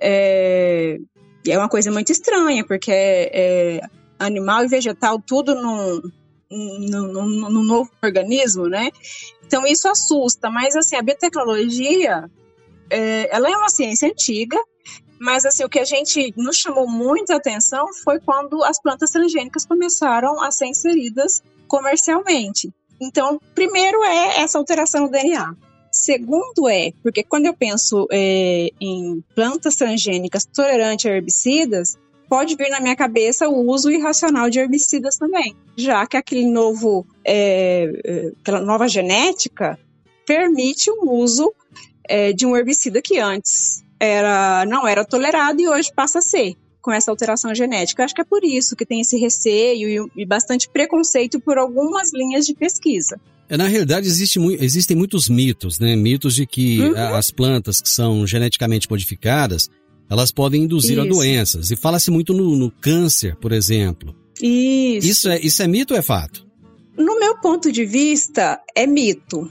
é, 0.00 0.96
é 1.46 1.58
uma 1.58 1.68
coisa 1.68 1.90
muito 1.90 2.12
estranha, 2.12 2.64
porque 2.64 2.92
é, 2.92 3.78
é 3.78 3.80
animal 4.18 4.64
e 4.64 4.68
vegetal 4.68 5.20
tudo 5.20 5.54
num, 5.54 6.00
num, 6.50 7.06
num- 7.12 7.50
num 7.50 7.62
novo 7.64 7.90
organismo, 8.02 8.68
né? 8.68 8.90
Então 9.50 9.66
isso 9.66 9.88
assusta, 9.88 10.48
mas 10.48 10.76
assim, 10.76 10.94
a 10.94 11.02
biotecnologia, 11.02 12.30
é, 12.88 13.34
ela 13.34 13.50
é 13.50 13.56
uma 13.56 13.68
ciência 13.68 14.08
antiga, 14.08 14.56
mas 15.18 15.44
assim, 15.44 15.64
o 15.64 15.68
que 15.68 15.80
a 15.80 15.84
gente 15.84 16.32
nos 16.36 16.56
chamou 16.56 16.88
muita 16.88 17.34
atenção 17.34 17.92
foi 18.04 18.20
quando 18.20 18.62
as 18.62 18.80
plantas 18.80 19.10
transgênicas 19.10 19.66
começaram 19.66 20.40
a 20.40 20.52
ser 20.52 20.66
inseridas 20.66 21.42
comercialmente. 21.66 22.72
Então, 23.00 23.40
primeiro 23.52 24.04
é 24.04 24.40
essa 24.40 24.56
alteração 24.56 25.00
no 25.00 25.10
DNA. 25.10 25.52
Segundo 25.90 26.68
é, 26.68 26.92
porque 27.02 27.24
quando 27.24 27.46
eu 27.46 27.54
penso 27.54 28.06
é, 28.12 28.68
em 28.80 29.20
plantas 29.34 29.74
transgênicas 29.74 30.44
tolerantes 30.44 31.06
a 31.06 31.08
herbicidas, 31.08 31.98
pode 32.30 32.54
vir 32.54 32.70
na 32.70 32.80
minha 32.80 32.94
cabeça 32.94 33.48
o 33.48 33.68
uso 33.68 33.90
irracional 33.90 34.48
de 34.48 34.60
herbicidas 34.60 35.16
também, 35.16 35.56
já 35.76 36.06
que 36.06 36.16
aquele 36.16 36.46
novo, 36.46 37.04
é, 37.24 37.90
é, 38.04 38.32
aquela 38.40 38.60
nova 38.60 38.86
genética 38.86 39.76
permite 40.24 40.88
o 40.92 41.10
uso 41.10 41.52
é, 42.08 42.32
de 42.32 42.46
um 42.46 42.56
herbicida 42.56 43.02
que 43.02 43.18
antes 43.18 43.82
era, 43.98 44.64
não 44.64 44.86
era 44.86 45.04
tolerado 45.04 45.60
e 45.60 45.68
hoje 45.68 45.90
passa 45.94 46.20
a 46.20 46.22
ser 46.22 46.54
com 46.80 46.92
essa 46.92 47.10
alteração 47.10 47.52
genética. 47.54 48.04
Acho 48.04 48.14
que 48.14 48.22
é 48.22 48.24
por 48.24 48.44
isso 48.44 48.76
que 48.76 48.86
tem 48.86 49.00
esse 49.00 49.18
receio 49.18 50.08
e, 50.16 50.22
e 50.22 50.24
bastante 50.24 50.68
preconceito 50.70 51.40
por 51.40 51.58
algumas 51.58 52.12
linhas 52.14 52.46
de 52.46 52.54
pesquisa. 52.54 53.20
É, 53.48 53.56
Na 53.56 53.66
realidade, 53.66 54.06
existe 54.06 54.38
existem 54.60 54.96
muitos 54.96 55.28
mitos, 55.28 55.80
né? 55.80 55.96
Mitos 55.96 56.34
de 56.36 56.46
que 56.46 56.80
Uhum. 56.80 57.14
as 57.16 57.30
plantas 57.32 57.80
que 57.80 57.88
são 57.88 58.24
geneticamente 58.24 58.88
modificadas, 58.88 59.68
elas 60.10 60.32
podem 60.32 60.64
induzir 60.64 60.98
a 60.98 61.04
Isso. 61.04 61.14
doenças. 61.14 61.70
E 61.70 61.76
fala-se 61.76 62.10
muito 62.10 62.34
no, 62.34 62.56
no 62.56 62.70
câncer, 62.70 63.36
por 63.36 63.52
exemplo. 63.52 64.14
Isso. 64.42 65.06
Isso 65.06 65.28
é, 65.28 65.40
isso 65.40 65.62
é 65.62 65.68
mito 65.68 65.94
ou 65.94 66.00
é 66.00 66.02
fato? 66.02 66.44
No 66.98 67.18
meu 67.18 67.38
ponto 67.38 67.70
de 67.70 67.84
vista, 67.86 68.60
é 68.74 68.86
mito. 68.86 69.50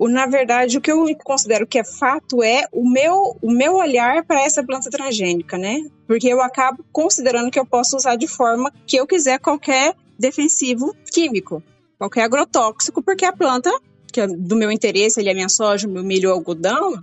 Na 0.00 0.26
verdade, 0.26 0.78
o 0.78 0.80
que 0.80 0.90
eu 0.90 1.04
considero 1.24 1.66
que 1.66 1.78
é 1.78 1.84
fato 1.84 2.42
é 2.42 2.64
o 2.72 2.88
meu, 2.88 3.36
o 3.42 3.50
meu 3.50 3.76
olhar 3.76 4.24
para 4.24 4.42
essa 4.42 4.62
planta 4.62 4.88
transgênica, 4.88 5.58
né? 5.58 5.80
Porque 6.06 6.28
eu 6.28 6.40
acabo 6.40 6.84
considerando 6.92 7.50
que 7.50 7.58
eu 7.58 7.66
posso 7.66 7.96
usar 7.96 8.16
de 8.16 8.28
forma 8.28 8.72
que 8.86 8.96
eu 8.96 9.06
quiser 9.06 9.40
qualquer 9.40 9.94
defensivo 10.18 10.94
químico, 11.12 11.62
qualquer 11.98 12.22
agrotóxico, 12.22 13.02
porque 13.02 13.24
a 13.24 13.32
planta, 13.32 13.70
que 14.12 14.20
é 14.20 14.26
do 14.26 14.56
meu 14.56 14.70
interesse, 14.70 15.20
ele 15.20 15.30
é 15.30 15.34
minha 15.34 15.48
soja, 15.48 15.88
meu 15.88 16.04
milho 16.04 16.30
algodão, 16.30 17.02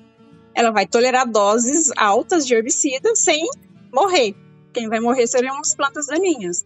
ela 0.55 0.71
vai 0.71 0.87
tolerar 0.87 1.29
doses 1.29 1.91
altas 1.97 2.47
de 2.47 2.55
herbicida 2.55 3.13
sem 3.15 3.45
morrer. 3.93 4.33
Quem 4.73 4.87
vai 4.87 4.99
morrer 4.99 5.27
seriam 5.27 5.59
as 5.59 5.75
plantas 5.75 6.07
daninhas. 6.07 6.65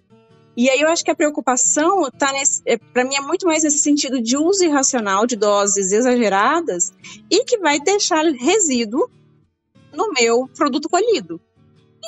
E 0.55 0.69
aí 0.69 0.81
eu 0.81 0.89
acho 0.89 1.03
que 1.03 1.12
a 1.12 1.15
preocupação 1.15 2.10
tá 2.12 2.34
nesse, 2.34 2.62
é, 2.65 2.77
para 2.77 3.05
mim 3.05 3.15
é 3.15 3.22
muito 3.22 3.46
mais 3.46 3.63
nesse 3.63 3.77
sentido 3.77 4.22
de 4.22 4.36
uso 4.36 4.63
irracional 4.63 5.25
de 5.25 5.36
doses 5.36 5.91
exageradas 5.91 6.91
e 7.29 7.46
que 7.46 7.58
vai 7.60 7.79
deixar 7.79 8.25
resíduo 8.25 9.10
no 9.93 10.12
meu 10.12 10.50
produto 10.55 10.89
colhido. 10.89 11.39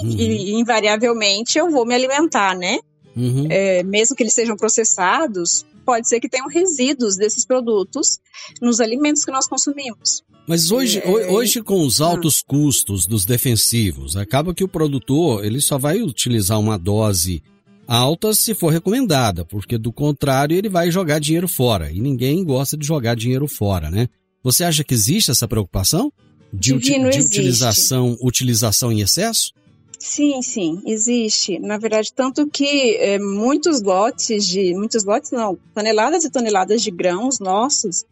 Uhum. 0.02 0.10
E, 0.10 0.54
invariavelmente 0.54 1.58
eu 1.58 1.70
vou 1.70 1.86
me 1.86 1.96
alimentar, 1.96 2.56
né? 2.56 2.80
Uhum. 3.16 3.48
É, 3.50 3.84
mesmo 3.84 4.16
que 4.16 4.24
eles 4.24 4.34
sejam 4.34 4.56
processados, 4.56 5.66
pode 5.86 6.08
ser 6.08 6.20
que 6.20 6.30
tenham 6.30 6.48
resíduos 6.48 7.16
desses 7.16 7.46
produtos 7.46 8.20
nos 8.62 8.80
alimentos 8.80 9.24
que 9.24 9.32
nós 9.32 9.48
consumimos. 9.48 10.24
Mas 10.48 10.71
hoje, 10.71 11.00
É, 11.00 11.07
ho- 11.07 11.33
hoje 11.36 11.62
com 11.62 11.86
os 11.86 12.01
altos 12.01 12.41
custos 12.45 13.05
dos 13.05 13.25
defensivos, 13.25 14.17
acaba 14.17 14.53
que 14.53 14.63
o 14.63 14.67
produtor 14.67 15.45
ele 15.45 15.62
só 15.62 15.77
vai 15.77 16.01
utilizar 16.01 16.60
uma 16.60 16.77
dose 16.77 17.41
alta 17.88 18.33
se 18.33 18.53
for 18.53 18.69
recomendada, 18.71 19.43
porque 19.45 19.77
do 19.77 19.91
contrário 19.91 20.55
ele 20.57 20.69
vai 20.69 20.89
jogar 20.91 21.19
dinheiro 21.19 21.48
fora 21.48 21.91
e 21.91 22.00
ninguém 22.00 22.43
gosta 22.43 22.77
de 22.77 22.86
jogar 22.86 23.15
dinheiro 23.15 23.48
fora, 23.48 23.89
né? 23.89 24.07
Você 24.43 24.63
acha 24.63 24.83
que 24.83 24.93
existe 24.93 25.29
essa 25.31 25.48
preocupação 25.48 26.12
de, 26.53 26.77
de 26.79 26.91
utilização 27.21 28.17
utilização 28.21 28.91
em 28.91 29.01
excesso? 29.01 29.51
Sim, 30.00 30.41
sim, 30.41 30.81
existe. 30.86 31.60
Na 31.60 31.77
verdade, 31.77 32.12
tanto 32.15 32.48
que 32.48 32.95
é, 32.95 33.19
muitos 33.19 33.81
lotes 33.83 34.48
de. 34.48 34.74
Muitos 34.74 35.03
lotes 35.03 35.29
não, 35.31 35.57
toneladas 35.75 36.24
e 36.24 36.29
toneladas 36.31 36.81
de 36.81 36.89
grãos 36.89 37.39
nossos 37.39 38.03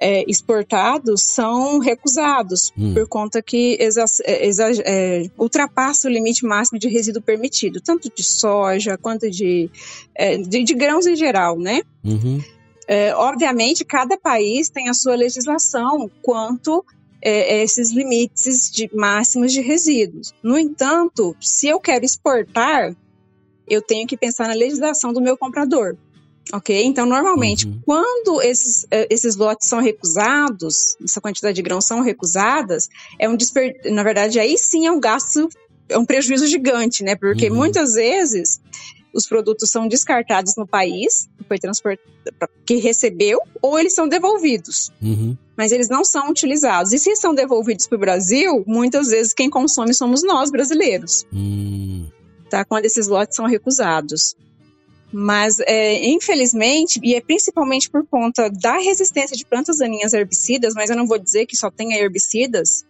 é, 0.00 0.24
exportados 0.30 1.22
são 1.22 1.78
recusados 1.78 2.72
Hum. 2.76 2.94
por 2.94 3.06
conta 3.08 3.40
que 3.42 3.76
exa 3.80 4.04
é, 4.24 4.46
exa- 4.46 4.82
é, 4.84 5.24
ultrapassa 5.38 6.08
o 6.08 6.10
limite 6.10 6.44
máximo 6.44 6.78
de 6.78 6.88
resíduo 6.88 7.22
permitido, 7.22 7.80
tanto 7.80 8.10
de 8.14 8.22
soja 8.22 8.96
quanto 8.98 9.30
de, 9.30 9.70
é, 10.14 10.36
de, 10.38 10.62
de 10.64 10.74
grãos 10.74 11.06
em 11.06 11.14
geral, 11.16 11.58
né? 11.58 11.82
Uhum. 12.04 12.40
É, 12.88 13.14
obviamente, 13.14 13.84
cada 13.84 14.18
país 14.18 14.68
tem 14.68 14.88
a 14.88 14.94
sua 14.94 15.14
legislação 15.14 16.10
quanto 16.20 16.84
é, 17.22 17.62
esses 17.62 17.92
limites 17.92 18.70
de 18.72 18.90
máximos 18.92 19.52
de 19.52 19.60
resíduos. 19.60 20.34
No 20.42 20.58
entanto, 20.58 21.36
se 21.40 21.68
eu 21.68 21.78
quero 21.78 22.04
exportar, 22.04 22.94
eu 23.68 23.80
tenho 23.80 24.06
que 24.08 24.16
pensar 24.16 24.48
na 24.48 24.54
legislação 24.54 25.12
do 25.12 25.20
meu 25.20 25.36
comprador. 25.36 25.96
Ok? 26.52 26.82
Então, 26.84 27.06
normalmente, 27.06 27.66
Uhum. 27.66 27.80
quando 27.84 28.42
esses, 28.42 28.86
eh, 28.90 29.06
esses 29.10 29.36
lotes 29.36 29.68
são 29.68 29.80
recusados, 29.80 30.96
essa 31.02 31.20
quantidade 31.20 31.54
de 31.54 31.62
grãos 31.62 31.86
são 31.86 32.00
recusadas, 32.00 32.88
é 33.18 33.28
um 33.28 33.36
desper... 33.36 33.74
na 33.92 34.02
verdade, 34.02 34.38
aí 34.40 34.56
sim 34.58 34.86
é 34.86 34.90
um 34.92 34.98
gasto, 35.00 35.48
é 35.88 35.96
um 35.98 36.04
prejuízo 36.04 36.46
gigante, 36.46 37.02
né? 37.04 37.14
Porque 37.16 37.48
Uhum. 37.48 37.56
muitas 37.56 37.92
vezes 37.94 38.60
os 39.14 39.26
produtos 39.26 39.70
são 39.70 39.86
descartados 39.86 40.54
no 40.56 40.66
país 40.66 41.28
que 41.38 41.44
foi 41.44 41.58
transportado, 41.58 42.08
que 42.66 42.76
recebeu, 42.76 43.38
ou 43.60 43.78
eles 43.78 43.94
são 43.94 44.08
devolvidos. 44.08 44.90
Uhum. 45.02 45.36
Mas 45.56 45.70
eles 45.70 45.88
não 45.88 46.02
são 46.04 46.30
utilizados. 46.30 46.92
E 46.92 46.98
se 46.98 47.14
são 47.16 47.34
devolvidos 47.34 47.86
para 47.86 47.96
o 47.96 48.00
Brasil, 48.00 48.64
muitas 48.66 49.08
vezes 49.08 49.32
quem 49.34 49.50
consome 49.50 49.92
somos 49.94 50.22
nós, 50.22 50.50
brasileiros 50.50 51.26
Hum. 51.32 52.06
tá? 52.50 52.64
Quando 52.64 52.84
esses 52.86 53.06
lotes 53.06 53.36
são 53.36 53.46
recusados. 53.46 54.34
Mas, 55.12 55.58
é, 55.60 56.06
infelizmente, 56.06 56.98
e 57.02 57.14
é 57.14 57.20
principalmente 57.20 57.90
por 57.90 58.06
conta 58.06 58.48
da 58.48 58.78
resistência 58.78 59.36
de 59.36 59.44
plantas 59.44 59.78
daninhas 59.78 60.14
a 60.14 60.18
herbicidas, 60.18 60.74
mas 60.74 60.88
eu 60.88 60.96
não 60.96 61.06
vou 61.06 61.18
dizer 61.18 61.44
que 61.44 61.56
só 61.56 61.70
tenha 61.70 61.98
herbicidas 61.98 62.86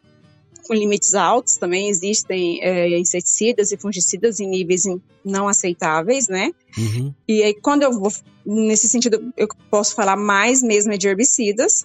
com 0.66 0.74
limites 0.74 1.14
altos, 1.14 1.56
também 1.56 1.88
existem 1.88 2.62
é, 2.62 2.96
inseticidas 2.96 3.72
e 3.72 3.76
fungicidas 3.76 4.38
em 4.38 4.48
níveis 4.48 4.84
não 5.24 5.48
aceitáveis, 5.48 6.28
né? 6.28 6.52
Uhum. 6.78 7.12
E 7.26 7.42
aí, 7.42 7.54
quando 7.54 7.82
eu 7.82 7.92
vou, 7.92 8.12
nesse 8.46 8.88
sentido, 8.88 9.32
eu 9.36 9.48
posso 9.68 9.94
falar 9.94 10.16
mais 10.16 10.62
mesmo 10.62 10.92
é 10.92 10.96
de 10.96 11.08
herbicidas, 11.08 11.84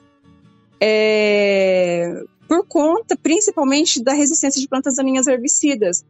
é, 0.79 2.22
por 2.48 2.65
conta 2.67 3.17
principalmente 3.17 4.01
da 4.01 4.13
resistência 4.13 4.62
de 4.62 4.67
plantas 4.67 4.96
daninhas 4.96 5.27
a 5.27 5.34
herbicidas. 5.34 6.06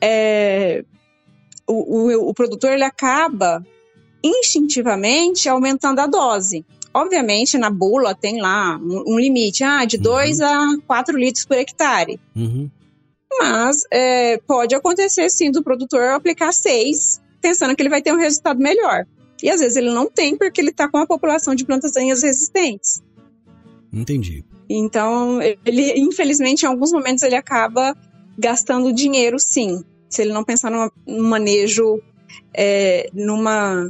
É, 0.00 0.84
o, 1.70 2.08
o, 2.08 2.30
o 2.30 2.34
produtor 2.34 2.72
ele 2.72 2.84
acaba 2.84 3.64
instintivamente 4.22 5.48
aumentando 5.48 6.00
a 6.00 6.06
dose. 6.06 6.64
Obviamente, 6.92 7.56
na 7.56 7.70
bula 7.70 8.14
tem 8.14 8.40
lá 8.40 8.76
um, 8.76 9.14
um 9.14 9.18
limite, 9.18 9.62
ah, 9.62 9.84
de 9.84 9.96
2 9.96 10.40
a 10.40 10.76
4 10.86 11.16
litros 11.16 11.44
por 11.44 11.56
hectare. 11.56 12.18
Uhum. 12.34 12.68
Mas 13.38 13.84
é, 13.92 14.38
pode 14.38 14.74
acontecer 14.74 15.30
sim 15.30 15.50
do 15.50 15.62
produtor 15.62 16.10
aplicar 16.10 16.52
seis, 16.52 17.20
pensando 17.40 17.76
que 17.76 17.82
ele 17.82 17.88
vai 17.88 18.02
ter 18.02 18.12
um 18.12 18.18
resultado 18.18 18.60
melhor. 18.60 19.06
E 19.40 19.48
às 19.48 19.60
vezes 19.60 19.76
ele 19.76 19.90
não 19.90 20.10
tem, 20.10 20.36
porque 20.36 20.60
ele 20.60 20.70
está 20.70 20.88
com 20.88 20.98
a 20.98 21.06
população 21.06 21.54
de 21.54 21.64
plantas 21.64 21.92
daninhas 21.92 22.22
resistentes. 22.22 23.00
Entendi. 23.92 24.44
Então, 24.68 25.40
ele, 25.64 25.92
infelizmente, 25.98 26.62
em 26.62 26.66
alguns 26.66 26.92
momentos, 26.92 27.22
ele 27.22 27.34
acaba 27.34 27.96
gastando 28.38 28.92
dinheiro, 28.92 29.38
sim. 29.38 29.82
Se 30.10 30.20
ele 30.22 30.32
não 30.32 30.44
pensar 30.44 30.70
numa- 30.70 30.92
num 31.06 31.28
manejo, 31.28 32.02
é, 32.52 33.08
numa. 33.14 33.88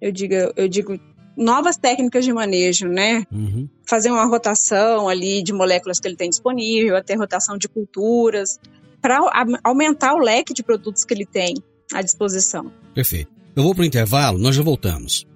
Eu 0.00 0.12
digo, 0.12 0.34
eu 0.56 0.68
digo, 0.68 1.00
novas 1.36 1.76
técnicas 1.76 2.24
de 2.24 2.32
manejo, 2.32 2.86
né? 2.88 3.24
Uhum. 3.32 3.68
fazer 3.88 4.10
uma 4.10 4.24
rotação 4.24 5.08
ali 5.08 5.42
de 5.42 5.52
moléculas 5.52 5.98
que 6.00 6.06
ele 6.08 6.16
tem 6.16 6.30
disponível, 6.30 6.96
até 6.96 7.14
rotação 7.14 7.58
de 7.58 7.68
culturas, 7.68 8.58
para 9.02 9.18
aumentar 9.64 10.14
o 10.14 10.18
leque 10.18 10.54
de 10.54 10.62
produtos 10.62 11.04
que 11.04 11.12
ele 11.12 11.26
tem 11.26 11.54
à 11.92 12.00
disposição. 12.00 12.72
Perfeito. 12.94 13.30
Eu 13.54 13.62
vou 13.62 13.74
pro 13.74 13.84
intervalo, 13.84 14.38
nós 14.38 14.54
já 14.56 14.62
voltamos. 14.62 15.26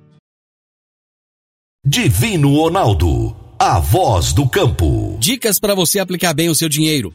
Divino 1.85 2.55
Ronaldo, 2.55 3.37
a 3.59 3.79
voz 3.79 4.33
do 4.33 4.49
campo. 4.49 5.17
Dicas 5.21 5.59
para 5.59 5.75
você 5.75 5.99
aplicar 5.99 6.33
bem 6.35 6.49
o 6.49 6.55
seu 6.55 6.69
dinheiro. 6.69 7.15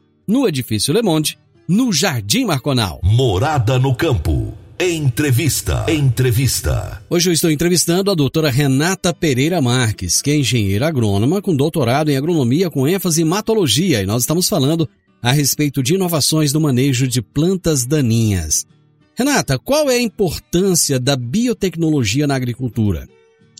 No 0.31 0.47
Edifício 0.47 0.93
Le 0.93 1.01
Monde, 1.01 1.37
no 1.67 1.91
Jardim 1.91 2.45
Marconal. 2.45 3.01
Morada 3.03 3.77
no 3.77 3.93
campo. 3.93 4.53
Entrevista. 4.79 5.85
Entrevista. 5.89 7.03
Hoje 7.09 7.29
eu 7.29 7.33
estou 7.33 7.51
entrevistando 7.51 8.09
a 8.09 8.15
doutora 8.15 8.49
Renata 8.49 9.13
Pereira 9.13 9.61
Marques, 9.61 10.21
que 10.21 10.31
é 10.31 10.37
engenheira 10.37 10.87
agrônoma 10.87 11.41
com 11.41 11.53
doutorado 11.53 12.11
em 12.11 12.15
agronomia 12.15 12.69
com 12.69 12.87
ênfase 12.87 13.23
em 13.23 13.25
matologia, 13.25 14.01
e 14.01 14.05
nós 14.05 14.23
estamos 14.23 14.47
falando 14.47 14.87
a 15.21 15.33
respeito 15.33 15.83
de 15.83 15.95
inovações 15.95 16.53
no 16.53 16.61
manejo 16.61 17.09
de 17.09 17.21
plantas 17.21 17.85
daninhas. 17.85 18.65
Renata, 19.13 19.59
qual 19.59 19.91
é 19.91 19.95
a 19.95 20.01
importância 20.01 20.97
da 20.97 21.17
biotecnologia 21.17 22.25
na 22.25 22.35
agricultura? 22.35 23.05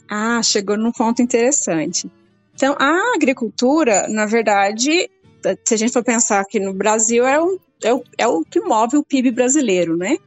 Ah, 0.09 0.41
chegou 0.41 0.77
num 0.77 0.93
ponto 0.93 1.21
interessante. 1.21 2.09
Então, 2.55 2.77
a 2.79 3.13
agricultura, 3.13 4.07
na 4.07 4.25
verdade, 4.25 5.09
se 5.63 5.73
a 5.73 5.77
gente 5.77 5.93
for 5.93 6.03
pensar 6.03 6.43
que 6.45 6.59
no 6.59 6.73
Brasil 6.73 7.25
é 7.25 7.41
o, 7.41 7.59
é 7.83 7.93
o, 7.93 8.03
é 8.17 8.27
o 8.27 8.43
que 8.43 8.59
move 8.61 8.97
o 8.97 9.03
PIB 9.03 9.31
brasileiro, 9.31 9.97
né? 9.97 10.17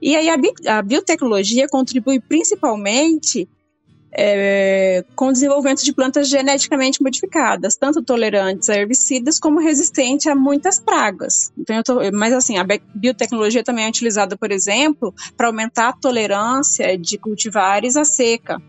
E 0.00 0.16
aí 0.16 0.28
a, 0.30 0.36
bi, 0.36 0.52
a 0.66 0.82
biotecnologia 0.82 1.68
contribui 1.68 2.20
principalmente 2.20 3.48
é, 4.12 5.04
com 5.14 5.28
o 5.28 5.32
desenvolvimento 5.32 5.84
de 5.84 5.92
plantas 5.92 6.28
geneticamente 6.28 7.02
modificadas, 7.02 7.76
tanto 7.76 8.02
tolerantes 8.02 8.68
a 8.68 8.76
herbicidas 8.76 9.38
como 9.38 9.60
resistentes 9.60 10.26
a 10.26 10.34
muitas 10.34 10.80
pragas. 10.80 11.52
Então, 11.56 11.82
tô, 11.82 12.00
mas 12.12 12.32
assim, 12.32 12.58
a 12.58 12.66
biotecnologia 12.94 13.62
também 13.62 13.84
é 13.84 13.88
utilizada, 13.88 14.36
por 14.36 14.50
exemplo, 14.50 15.14
para 15.36 15.46
aumentar 15.46 15.90
a 15.90 15.92
tolerância 15.92 16.98
de 16.98 17.18
cultivares 17.18 17.96
à 17.96 18.04
seca 18.04 18.60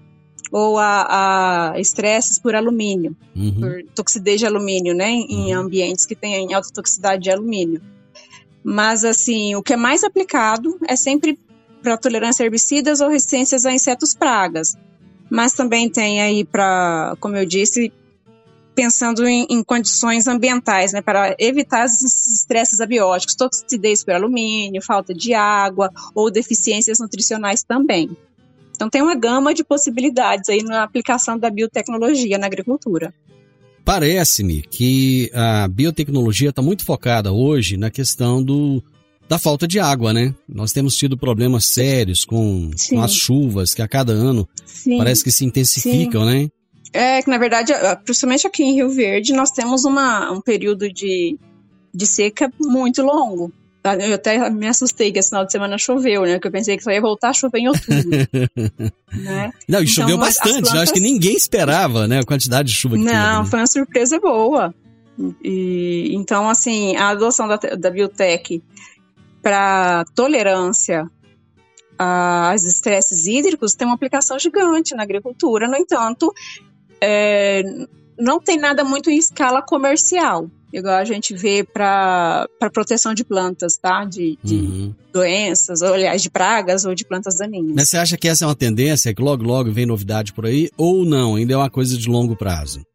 ou 0.52 0.78
a, 0.78 1.72
a 1.72 1.80
estresses 1.80 2.38
por 2.38 2.54
alumínio, 2.54 3.16
uhum. 3.36 3.60
por 3.60 3.84
toxidez 3.96 4.40
de 4.40 4.46
alumínio, 4.46 4.94
né, 4.94 5.10
em 5.10 5.56
uhum. 5.56 5.62
ambientes 5.62 6.06
que 6.06 6.16
têm 6.16 6.54
alta 6.54 6.70
toxicidade 6.74 7.24
de 7.24 7.32
alumínio. 7.32 7.82
Mas, 8.64 9.06
assim, 9.06 9.56
o 9.56 9.64
que 9.64 9.74
é 9.74 9.78
mais 9.78 10.04
aplicado 10.04 10.78
é 10.88 10.96
sempre 10.96 11.40
para 11.82 11.98
tolerância 11.98 12.44
a 12.44 12.46
herbicidas 12.46 13.02
ou 13.02 13.10
resistências 13.10 13.66
a 13.66 13.72
insetos 13.72 14.14
pragas. 14.14 14.78
Mas 15.30 15.54
também 15.54 15.90
tem 15.90 16.22
aí 16.22 16.44
para, 16.44 17.16
como 17.20 17.38
eu 17.38 17.46
disse, 17.46 17.92
pensando 18.76 19.26
em, 19.28 19.48
em 19.50 19.64
condições 19.64 20.28
ambientais, 20.28 20.94
né, 20.94 21.02
para 21.02 21.36
evitar 21.40 21.86
esses 21.86 22.28
estresses 22.28 22.80
abióticos, 22.82 23.36
toxicidez 23.36 24.04
por 24.04 24.14
alumínio, 24.14 24.82
falta 24.82 25.14
de 25.14 25.34
água 25.34 25.90
ou 26.14 26.30
deficiências 26.30 27.00
nutricionais 27.00 27.64
também. 27.64 28.16
Então 28.76 28.90
tem 28.90 29.02
uma 29.02 29.16
gama 29.16 29.54
de 29.54 29.64
possibilidades 29.64 30.50
aí 30.50 30.64
na 30.64 30.84
aplicação 30.84 31.38
da 31.38 31.50
biotecnologia 31.50 32.38
na 32.38 32.48
agricultura. 32.48 33.14
Parece-me 33.84 34.62
que 34.62 35.32
a 35.34 35.68
biotecnologia 35.68 36.50
está 36.50 36.62
muito 36.62 36.86
focada 36.86 37.32
hoje 37.32 37.78
na 37.78 37.90
questão 37.90 38.44
do, 38.44 38.84
da 39.28 39.40
falta 39.40 39.68
de 39.68 39.80
água, 39.80 40.14
né? 40.14 40.36
Nós 40.48 40.72
temos 40.72 40.96
tido 40.96 41.18
problemas 41.18 41.66
sérios 41.66 42.24
com, 42.24 42.70
com 42.90 43.02
as 43.02 43.14
chuvas 43.14 43.74
que 43.74 43.82
a 43.82 43.88
cada 43.88 44.14
ano 44.14 44.48
Sim. 44.66 44.98
parece 44.98 45.24
que 45.24 45.32
se 45.32 45.46
intensificam, 45.46 46.26
né? 46.26 46.50
É 46.94 47.22
que, 47.22 47.30
na 47.30 47.38
verdade, 47.38 47.74
principalmente 48.04 48.46
aqui 48.46 48.64
em 48.64 48.74
Rio 48.74 48.90
Verde, 48.90 49.34
nós 49.34 49.52
temos 49.52 49.86
uma, 49.86 50.30
um 50.32 50.42
período 50.42 50.92
de, 50.92 51.38
de 51.94 52.06
seca 52.06 52.52
muito 52.60 53.02
longo. 53.02 53.52
Tá? 53.82 53.96
Eu 53.96 54.13
até 54.13 54.48
me 54.52 54.67
assustei 54.67 55.12
que 55.12 55.17
esse 55.17 55.30
final 55.30 55.44
de 55.46 55.52
semana 55.52 55.76
choveu, 55.78 56.22
né? 56.24 56.39
Que 56.39 56.48
eu 56.48 56.52
pensei 56.52 56.78
que 56.78 56.84
só 56.84 56.91
ia 56.91 57.02
voltar 57.02 57.30
a 57.30 57.34
chover 57.34 57.60
em 57.60 57.67
outubro. 57.67 57.96
né? 59.12 59.52
Não, 59.67 59.80
e 59.80 59.84
Então, 59.84 59.86
choveu 59.88 60.22
as- 60.22 60.28
as 60.30 60.36
bastante. 60.38 60.56
Eu 60.56 60.60
acho 60.60 60.72
plantas- 60.72 60.91
que 60.91 61.00
ninguém 61.00 61.36
esperava, 61.36 62.08
né? 62.08 62.20
A 62.20 62.24
quantidade 62.24 62.67
de 62.70 62.76
chuva 62.76 62.96
que 62.96 63.04
Não, 63.04 63.12
teve. 63.12 63.44
né? 63.44 63.46
foi 63.50 63.60
uma 63.60 63.67
surpresa 63.67 64.20
boa. 64.20 64.74
E, 65.44 66.12
então, 66.13 66.48
assim, 66.48 66.96
a 66.96 67.10
adoção 67.10 67.48
da, 67.48 67.56
da 67.58 67.89
biotech 67.89 68.63
para 69.41 70.06
tolerância 70.15 71.10
aos 71.98 72.63
estresses 72.63 73.28
hídricos 73.28 73.76
tem 73.76 73.88
uma 73.88 73.96
aplicação 73.96 74.38
gigante 74.39 74.96
na 74.96 75.04
agricultura. 75.04 75.67
No 75.67 75.76
entanto, 75.76 76.32
é, 77.00 77.63
não 78.22 78.40
tem 78.40 78.58
nada 78.58 78.84
muito 78.84 79.10
em 79.10 79.18
escala 79.18 79.62
comercial, 79.62 80.50
igual 80.72 80.96
a 80.96 81.04
gente 81.04 81.34
vê 81.34 81.64
para 81.64 82.48
proteção 82.72 83.14
de 83.14 83.24
plantas, 83.24 83.78
tá? 83.78 84.06
De, 84.06 84.38
de 84.44 84.56
Uhum. 84.56 84.96
doenças, 85.12 85.82
ou 85.82 85.94
aliás, 85.94 86.22
de 86.22 86.30
pragas 86.30 86.86
ou 86.86 86.94
de 86.94 87.04
plantas 87.04 87.36
daninhas. 87.38 87.74
Mas 87.76 87.90
você 87.90 87.98
acha 87.98 88.18
que 88.18 88.28
essa 88.28 88.46
é 88.46 88.48
uma 88.48 88.56
tendência, 88.56 89.14
que 89.14 89.22
logo, 89.22 89.44
logo 89.44 89.72
vem 89.72 89.86
novidade 89.86 90.32
por 90.34 90.46
aí? 90.46 90.70
Ou 90.78 91.04
não? 91.04 91.36
Ainda 91.36 91.54
é 91.54 91.58
uma 91.58 91.70
coisa 91.70 91.98
de 91.98 92.08
longo 92.08 92.36
prazo? 92.36 92.86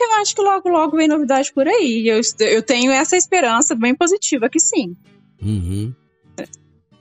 Eu 0.00 0.20
acho 0.20 0.34
que 0.34 0.42
logo, 0.42 0.68
logo 0.68 0.96
vem 0.96 1.08
novidade 1.08 1.52
por 1.52 1.66
aí. 1.66 2.06
Eu, 2.06 2.20
eu 2.40 2.62
tenho 2.62 2.92
essa 2.92 3.16
esperança 3.16 3.74
bem 3.74 3.94
positiva 3.94 4.48
que 4.50 4.60
sim. 4.60 4.94
Uhum. 5.42 5.92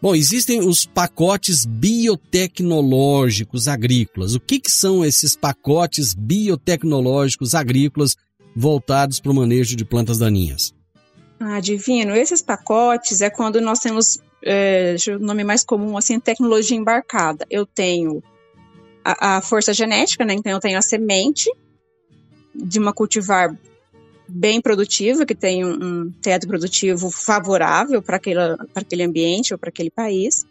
Bom, 0.03 0.13
existem 0.13 0.59
os 0.59 0.85
pacotes 0.85 1.65
biotecnológicos 1.65 3.69
agrícolas. 3.69 4.35
O 4.35 4.39
que, 4.41 4.59
que 4.59 4.69
são 4.69 5.05
esses 5.05 5.33
pacotes 5.33 6.13
biotecnológicos 6.13 7.55
agrícolas 7.55 8.17
voltados 8.53 9.21
para 9.21 9.31
o 9.31 9.33
manejo 9.33 9.77
de 9.77 9.85
plantas 9.85 10.17
daninhas? 10.17 10.75
Ah, 11.39 11.61
divino. 11.61 12.13
Esses 12.13 12.41
pacotes 12.41 13.21
é 13.21 13.29
quando 13.29 13.61
nós 13.61 13.79
temos, 13.79 14.19
é, 14.43 14.97
o 15.07 15.19
nome 15.19 15.45
mais 15.45 15.63
comum, 15.63 15.97
assim, 15.97 16.19
tecnologia 16.19 16.75
embarcada. 16.75 17.47
Eu 17.49 17.65
tenho 17.65 18.21
a, 19.05 19.37
a 19.37 19.41
força 19.41 19.73
genética, 19.73 20.25
né? 20.25 20.33
Então 20.33 20.51
eu 20.51 20.59
tenho 20.59 20.77
a 20.77 20.81
semente 20.81 21.49
de 22.53 22.77
uma 22.77 22.91
cultivar 22.91 23.57
bem 24.27 24.61
produtiva, 24.61 25.25
que 25.25 25.35
tem 25.35 25.65
um, 25.65 25.73
um 25.73 26.11
teto 26.21 26.47
produtivo 26.47 27.09
favorável 27.11 28.01
para 28.01 28.17
aquele 28.17 29.03
ambiente 29.03 29.53
ou 29.53 29.59
para 29.59 29.69
aquele 29.69 29.91
país. 29.91 30.45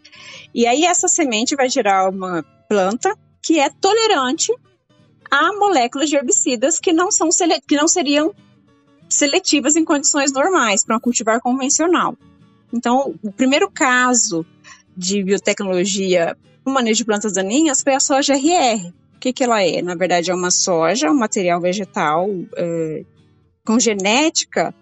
E 0.53 0.65
aí 0.65 0.85
essa 0.85 1.07
semente 1.07 1.55
vai 1.55 1.69
gerar 1.69 2.09
uma 2.09 2.43
planta 2.69 3.15
que 3.41 3.59
é 3.59 3.69
tolerante 3.69 4.51
a 5.29 5.51
moléculas 5.53 6.09
de 6.09 6.15
herbicidas 6.15 6.79
que 6.79 6.93
não, 6.93 7.11
são 7.11 7.29
que 7.67 7.75
não 7.75 7.87
seriam 7.87 8.33
seletivas 9.09 9.75
em 9.75 9.83
condições 9.83 10.31
normais 10.31 10.85
para 10.85 10.95
um 10.95 10.99
cultivar 10.99 11.41
convencional. 11.41 12.17
Então, 12.71 13.15
o 13.21 13.31
primeiro 13.31 13.69
caso 13.69 14.45
de 14.95 15.23
biotecnologia 15.23 16.37
no 16.65 16.71
manejo 16.71 16.99
de 16.99 17.05
plantas 17.05 17.33
daninhas 17.33 17.81
foi 17.81 17.93
a 17.93 17.99
soja 17.99 18.35
RR. 18.35 18.89
O 19.15 19.19
que, 19.19 19.33
que 19.33 19.43
ela 19.43 19.61
é? 19.63 19.81
Na 19.81 19.95
verdade, 19.95 20.31
é 20.31 20.35
uma 20.35 20.51
soja, 20.51 21.09
um 21.09 21.17
material 21.17 21.61
vegetal 21.61 22.27
é, 22.55 23.03
com 23.65 23.79
genética 23.79 24.73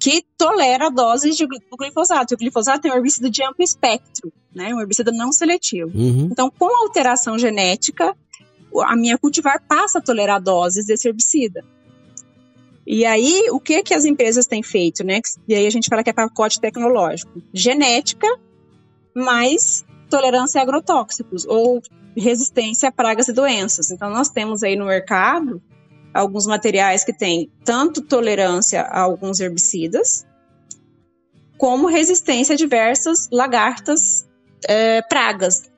que 0.00 0.24
tolera 0.38 0.90
doses 0.90 1.36
de 1.36 1.46
do 1.46 1.76
glifosato. 1.76 2.34
O 2.34 2.38
glifosato 2.38 2.88
é 2.88 2.90
um 2.90 2.96
herbicida 2.96 3.28
de 3.28 3.44
amplo 3.44 3.62
espectro, 3.62 4.32
né? 4.54 4.74
um 4.74 4.80
herbicida 4.80 5.12
não 5.12 5.30
seletivo. 5.30 5.90
Uhum. 5.94 6.28
Então, 6.32 6.50
com 6.50 6.66
a 6.66 6.82
alteração 6.82 7.38
genética, 7.38 8.16
a 8.84 8.96
minha 8.96 9.18
cultivar 9.18 9.62
passa 9.68 9.98
a 9.98 10.02
tolerar 10.02 10.40
doses 10.40 10.86
desse 10.86 11.06
herbicida. 11.06 11.62
E 12.86 13.04
aí, 13.04 13.50
o 13.50 13.60
que 13.60 13.82
que 13.82 13.92
as 13.92 14.06
empresas 14.06 14.46
têm 14.46 14.62
feito, 14.62 15.04
né? 15.04 15.20
E 15.46 15.54
aí 15.54 15.66
a 15.66 15.70
gente 15.70 15.88
fala 15.88 16.02
que 16.02 16.10
é 16.10 16.14
pacote 16.14 16.58
tecnológico. 16.58 17.42
Genética 17.52 18.26
mais 19.14 19.84
tolerância 20.08 20.60
a 20.60 20.62
agrotóxicos 20.62 21.44
ou 21.46 21.82
resistência 22.16 22.88
a 22.88 22.92
pragas 22.92 23.28
e 23.28 23.32
doenças. 23.32 23.90
Então, 23.90 24.08
nós 24.08 24.30
temos 24.30 24.62
aí 24.62 24.76
no 24.76 24.86
mercado 24.86 25.62
alguns 26.12 26.46
materiais 26.46 27.04
que 27.04 27.12
têm 27.12 27.50
tanto 27.64 28.02
tolerância 28.02 28.82
a 28.82 29.00
alguns 29.00 29.40
herbicidas, 29.40 30.26
como 31.56 31.86
resistência 31.86 32.54
a 32.54 32.56
diversas 32.56 33.28
lagartas, 33.30 34.26
eh, 34.66 35.02
pragas, 35.02 35.70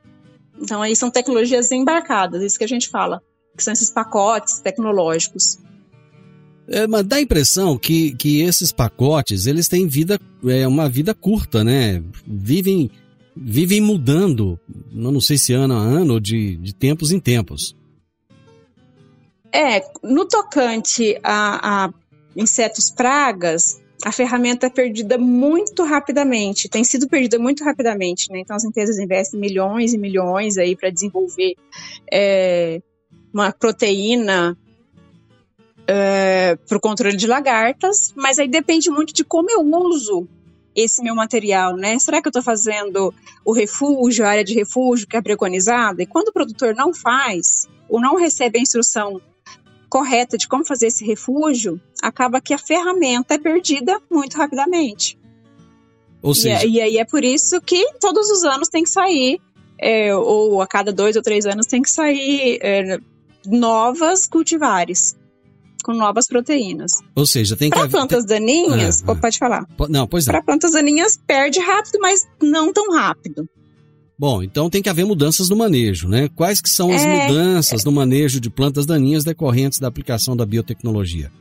então, 0.59 0.81
aí 0.81 0.95
são 0.95 1.09
tecnologias 1.09 1.71
embarcadas, 1.71 2.41
isso 2.41 2.57
que 2.57 2.63
a 2.63 2.67
gente 2.67 2.89
fala, 2.89 3.21
que 3.55 3.63
são 3.63 3.73
esses 3.73 3.89
pacotes 3.89 4.59
tecnológicos. 4.59 5.57
É, 6.67 6.87
mas 6.87 7.05
dá 7.05 7.17
a 7.17 7.21
impressão 7.21 7.77
que, 7.77 8.15
que 8.15 8.41
esses 8.41 8.71
pacotes, 8.71 9.45
eles 9.45 9.67
têm 9.67 9.87
vida, 9.87 10.19
é, 10.45 10.65
uma 10.67 10.87
vida 10.87 11.13
curta, 11.13 11.63
né? 11.63 12.01
Vivem, 12.25 12.89
vivem 13.35 13.81
mudando, 13.81 14.57
não 14.91 15.19
sei 15.19 15.37
se 15.37 15.51
ano 15.51 15.73
a 15.73 15.77
ano 15.77 16.13
ou 16.13 16.19
de, 16.19 16.55
de 16.57 16.73
tempos 16.73 17.11
em 17.11 17.19
tempos. 17.19 17.75
É, 19.53 19.85
no 20.01 20.25
tocante 20.25 21.19
a, 21.23 21.85
a 21.85 21.93
insetos 22.35 22.89
pragas, 22.89 23.79
a 24.03 24.11
ferramenta 24.11 24.65
é 24.65 24.69
perdida 24.69 25.17
muito 25.17 25.83
rapidamente, 25.83 26.67
tem 26.67 26.83
sido 26.83 27.07
perdida 27.07 27.37
muito 27.37 27.63
rapidamente, 27.63 28.31
né? 28.31 28.39
Então 28.39 28.55
as 28.55 28.63
empresas 28.63 28.97
investem 28.97 29.39
milhões 29.39 29.93
e 29.93 29.97
milhões 29.97 30.57
aí 30.57 30.75
para 30.75 30.89
desenvolver 30.89 31.55
é, 32.11 32.81
uma 33.33 33.51
proteína 33.51 34.57
para 36.65 36.77
o 36.77 36.81
controle 36.81 37.15
de 37.15 37.27
lagartas, 37.27 38.13
mas 38.15 38.39
aí 38.39 38.47
depende 38.47 38.89
muito 38.89 39.13
de 39.13 39.23
como 39.23 39.51
eu 39.51 39.61
uso 39.61 40.27
esse 40.75 41.03
meu 41.03 41.13
material, 41.13 41.75
né? 41.75 41.99
Será 41.99 42.21
que 42.21 42.27
eu 42.27 42.31
estou 42.31 42.41
fazendo 42.41 43.13
o 43.45 43.53
refúgio, 43.53 44.25
a 44.25 44.29
área 44.29 44.43
de 44.43 44.53
refúgio 44.53 45.07
que 45.07 45.17
é 45.17 45.21
preconizada? 45.21 46.01
E 46.01 46.05
quando 46.05 46.29
o 46.29 46.33
produtor 46.33 46.73
não 46.73 46.93
faz 46.93 47.67
ou 47.87 48.01
não 48.01 48.15
recebe 48.15 48.57
a 48.57 48.61
instrução 48.61 49.21
correta 49.93 50.39
de 50.39 50.47
como 50.47 50.65
fazer 50.65 50.87
esse 50.87 51.05
refúgio, 51.05 51.79
acaba 52.01 52.41
que 52.41 52.51
a 52.51 52.57
ferramenta 52.57 53.35
é 53.35 53.37
perdida 53.37 54.01
muito 54.09 54.35
rapidamente. 54.35 55.19
Ou 56.19 56.31
E, 56.31 56.35
seja, 56.35 56.65
e 56.65 56.81
aí 56.81 56.97
é 56.97 57.05
por 57.05 57.23
isso 57.23 57.61
que 57.61 57.79
todos 57.99 58.27
os 58.31 58.43
anos 58.43 58.69
tem 58.69 58.83
que 58.83 58.89
sair, 58.89 59.39
é, 59.79 60.15
ou 60.15 60.63
a 60.63 60.65
cada 60.67 60.91
dois 60.91 61.15
ou 61.15 61.21
três 61.21 61.45
anos 61.45 61.67
tem 61.67 61.79
que 61.83 61.91
sair 61.91 62.57
é, 62.63 62.97
novas 63.45 64.25
cultivares 64.25 65.15
com 65.83 65.93
novas 65.93 66.25
proteínas. 66.27 66.93
ou 67.15 67.27
seja, 67.27 67.55
tem 67.55 67.69
que 67.69 67.77
Para 67.77 67.87
plantas 67.89 68.25
daninhas, 68.25 69.03
Ah, 69.07 69.11
ah. 69.11 69.15
pode 69.15 69.37
falar. 69.37 69.67
não, 69.89 70.07
pois 70.07 70.25
não. 70.25 70.31
Para 70.33 70.41
plantas 70.41 70.71
daninhas 70.71 71.19
perde 71.27 71.59
rápido, 71.59 71.99
mas 72.01 72.25
não 72.41 72.73
tão 72.73 72.91
rápido. 72.95 73.47
Bom, 74.17 74.43
então 74.43 74.69
tem 74.69 74.81
que 74.81 74.89
haver 74.89 75.05
mudanças 75.05 75.49
no 75.49 75.55
manejo, 75.55 76.07
né? 76.07 76.29
Quais 76.35 76.61
que 76.61 76.69
são 76.69 76.91
as 76.93 77.01
É. 77.03 77.27
mudanças 77.27 77.83
no 77.83 77.91
manejo 77.91 78.39
de 78.39 78.49
plantas 78.49 78.85
daninhas 78.85 79.23
decorrentes 79.23 79.79
da 79.79 79.87
aplicação 79.87 80.35
da 80.37 80.45
biotecnologia? 80.45 81.31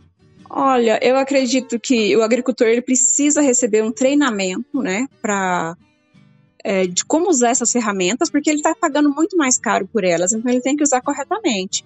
Olha, 0.49 0.99
eu 1.03 1.17
acredito 1.17 1.79
que 1.81 2.15
o 2.17 2.23
agricultor 2.23 2.67
ele 2.67 2.83
precisa 2.83 3.41
receber 3.41 3.83
um 3.83 3.93
treinamento, 3.93 4.83
né, 4.83 5.07
para 5.21 5.77
de 6.91 7.05
como 7.05 7.29
usar 7.29 7.51
essas 7.51 7.73
ferramentas, 7.73 8.31
porque 8.31 8.49
ele 8.49 8.59
está 8.59 8.73
pagando 8.73 9.11
muito 9.13 9.37
mais 9.37 9.59
caro 9.59 9.89
por 9.93 10.05
elas, 10.05 10.33
então 10.33 10.49
ele 10.51 10.61
tem 10.61 10.77
que 10.77 10.83
usar 10.85 11.01
corretamente. 11.01 11.85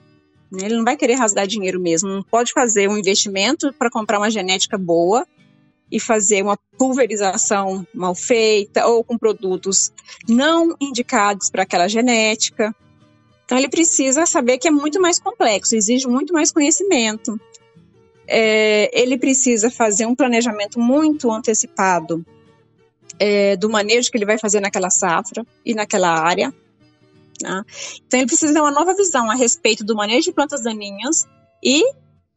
né? 0.53 0.67
Ele 0.67 0.77
não 0.77 0.85
vai 0.85 0.97
querer 0.99 1.15
rasgar 1.15 1.47
dinheiro 1.47 1.81
mesmo, 1.81 2.09
não 2.11 2.23
pode 2.23 2.53
fazer 2.53 2.87
um 2.89 2.99
investimento 2.99 3.73
para 3.79 3.89
comprar 3.91 4.19
uma 4.19 4.31
genética 4.31 4.77
boa 4.77 5.27
e 5.91 6.01
fazer 6.01 6.43
uma 6.43 6.59
pulverização 6.77 7.87
mal 7.95 8.15
feita 8.15 8.87
ou 8.87 9.05
com 9.05 9.17
produtos 9.17 9.93
não 10.29 10.75
indicados 10.81 11.51
para 11.51 11.63
aquela 11.63 11.89
genética. 11.89 12.75
Então 13.45 13.57
ele 13.57 13.69
precisa 13.69 14.27
saber 14.27 14.59
que 14.59 14.67
é 14.67 14.71
muito 14.71 15.01
mais 15.01 15.21
complexo, 15.21 15.77
exige 15.77 16.09
muito 16.09 16.33
mais 16.33 16.51
conhecimento 16.51 17.39
é, 18.27 18.91
ele 18.93 19.17
precisa 19.19 19.71
fazer 19.71 20.07
um 20.07 20.15
planejamento 20.15 20.81
muito 20.81 21.31
antecipado 21.31 22.25
é, 23.19 23.57
do 23.57 23.71
manejo 23.71 24.11
que 24.11 24.19
ele 24.19 24.27
vai 24.27 24.39
fazer 24.39 24.61
naquela 24.61 24.91
safra 24.91 25.47
e 25.65 25.75
naquela 25.75 26.09
área. 26.09 26.53
tá? 27.41 27.65
Então, 28.07 28.21
ele 28.21 28.27
precisa 28.27 28.53
ter 28.53 28.61
uma 28.61 28.71
nova 28.71 28.95
visão 28.95 29.31
a 29.31 29.35
respeito 29.35 29.85
do 29.85 29.95
manejo 29.95 30.25
de 30.25 30.33
plantas 30.33 30.63
daninhas 30.63 31.27
e 31.63 31.83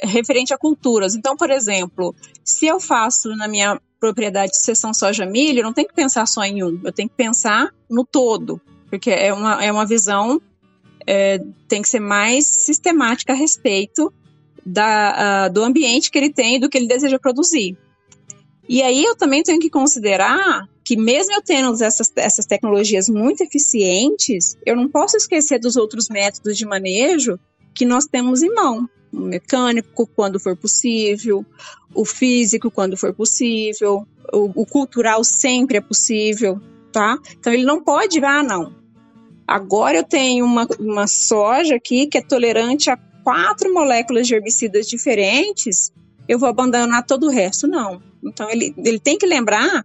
referente 0.02 0.54
a 0.54 0.58
culturas. 0.58 1.16
Então, 1.16 1.36
por 1.36 1.50
exemplo, 1.50 2.16
se 2.44 2.68
eu 2.68 2.80
faço 2.80 3.30
na 3.36 3.48
minha 3.48 3.80
propriedade 4.00 4.52
de 4.52 4.62
seção 4.62 4.94
soja-milho, 4.94 5.60
eu 5.60 5.64
não 5.64 5.74
tenho 5.74 5.88
que 5.88 5.94
pensar 5.94 6.26
só 6.26 6.44
em 6.44 6.64
um, 6.64 6.80
eu 6.84 6.92
tenho 6.92 7.10
que 7.10 7.16
pensar 7.16 7.70
no 7.90 8.06
todo, 8.06 8.62
porque 8.90 9.12
é 9.12 9.34
uma, 9.34 9.64
é 9.64 9.72
uma 9.72 9.86
visão, 9.86 10.42
é, 11.06 11.40
tem 11.68 11.82
que 11.82 11.90
ser 11.90 12.00
mais 12.00 12.46
sistemática 12.48 13.34
a 13.34 13.36
respeito 13.36 14.14
da, 14.66 15.48
do 15.50 15.64
ambiente 15.64 16.10
que 16.10 16.18
ele 16.18 16.32
tem 16.32 16.56
e 16.56 16.60
do 16.60 16.70
que 16.70 16.78
ele 16.78 16.88
deseja 16.88 17.20
produzir. 17.20 17.78
E 18.68 18.84
aí 18.84 19.04
eu 19.04 19.16
também 19.16 19.42
tenho 19.42 19.60
que 19.60 19.70
considerar 19.70 20.70
que 20.86 20.96
mesmo 20.96 21.34
eu 21.34 21.42
tendo 21.42 21.84
essas, 21.84 22.12
essas 22.16 22.46
tecnologias 22.46 23.10
muito 23.10 23.42
eficientes, 23.42 24.56
eu 24.66 24.76
não 24.76 24.88
posso 24.88 25.18
esquecer 25.18 25.60
dos 25.60 25.76
outros 25.76 26.08
métodos 26.08 26.58
de 26.58 26.66
manejo 26.66 27.40
que 27.74 27.86
nós 27.86 28.06
temos 28.06 28.44
em 28.44 28.54
mão. 28.54 28.88
O 29.12 29.20
mecânico, 29.20 30.08
quando 30.16 30.40
for 30.40 30.56
possível, 30.56 31.46
o 31.94 32.06
físico, 32.06 32.70
quando 32.70 32.96
for 32.96 33.14
possível, 33.14 34.06
o, 34.32 34.62
o 34.62 34.66
cultural 34.66 35.24
sempre 35.24 35.78
é 35.78 35.82
possível, 35.82 36.62
tá? 36.92 37.18
Então 37.40 37.52
ele 37.52 37.64
não 37.64 37.82
pode, 37.82 38.24
ah, 38.24 38.44
não. 38.44 38.74
Agora 39.48 39.98
eu 39.98 40.04
tenho 40.04 40.46
uma, 40.46 40.68
uma 40.80 41.08
soja 41.08 41.76
aqui 41.76 42.06
que 42.06 42.20
é 42.20 42.22
tolerante 42.22 42.92
a 42.92 42.98
quatro 43.24 43.74
moléculas 43.74 44.28
de 44.28 44.36
herbicidas 44.36 44.88
diferentes, 44.88 45.92
eu 46.28 46.38
vou 46.38 46.48
abandonar 46.48 47.06
todo 47.06 47.26
o 47.26 47.30
resto, 47.30 47.68
não. 47.68 48.02
Então 48.24 48.50
ele, 48.50 48.74
ele 48.78 49.00
tem 49.00 49.18
que 49.18 49.26
lembrar 49.26 49.84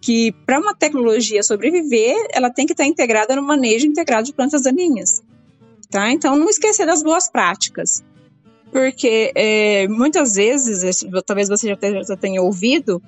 que 0.00 0.32
para 0.44 0.60
uma 0.60 0.74
tecnologia 0.74 1.42
sobreviver, 1.42 2.14
ela 2.30 2.50
tem 2.50 2.66
que 2.66 2.72
estar 2.72 2.84
integrada 2.84 3.34
no 3.34 3.42
manejo 3.42 3.86
integrado 3.86 4.26
de 4.26 4.34
plantas 4.34 4.62
daninhas. 4.62 5.22
Tá? 5.90 6.10
Então, 6.10 6.36
não 6.36 6.48
esquecer 6.48 6.84
das 6.84 7.02
boas 7.02 7.30
práticas. 7.30 8.02
Porque 8.74 9.30
é, 9.36 9.86
muitas 9.86 10.34
vezes, 10.34 11.06
talvez 11.24 11.48
você 11.48 11.68
já 11.68 12.16
tenha, 12.16 12.42
ouvido, 12.42 13.00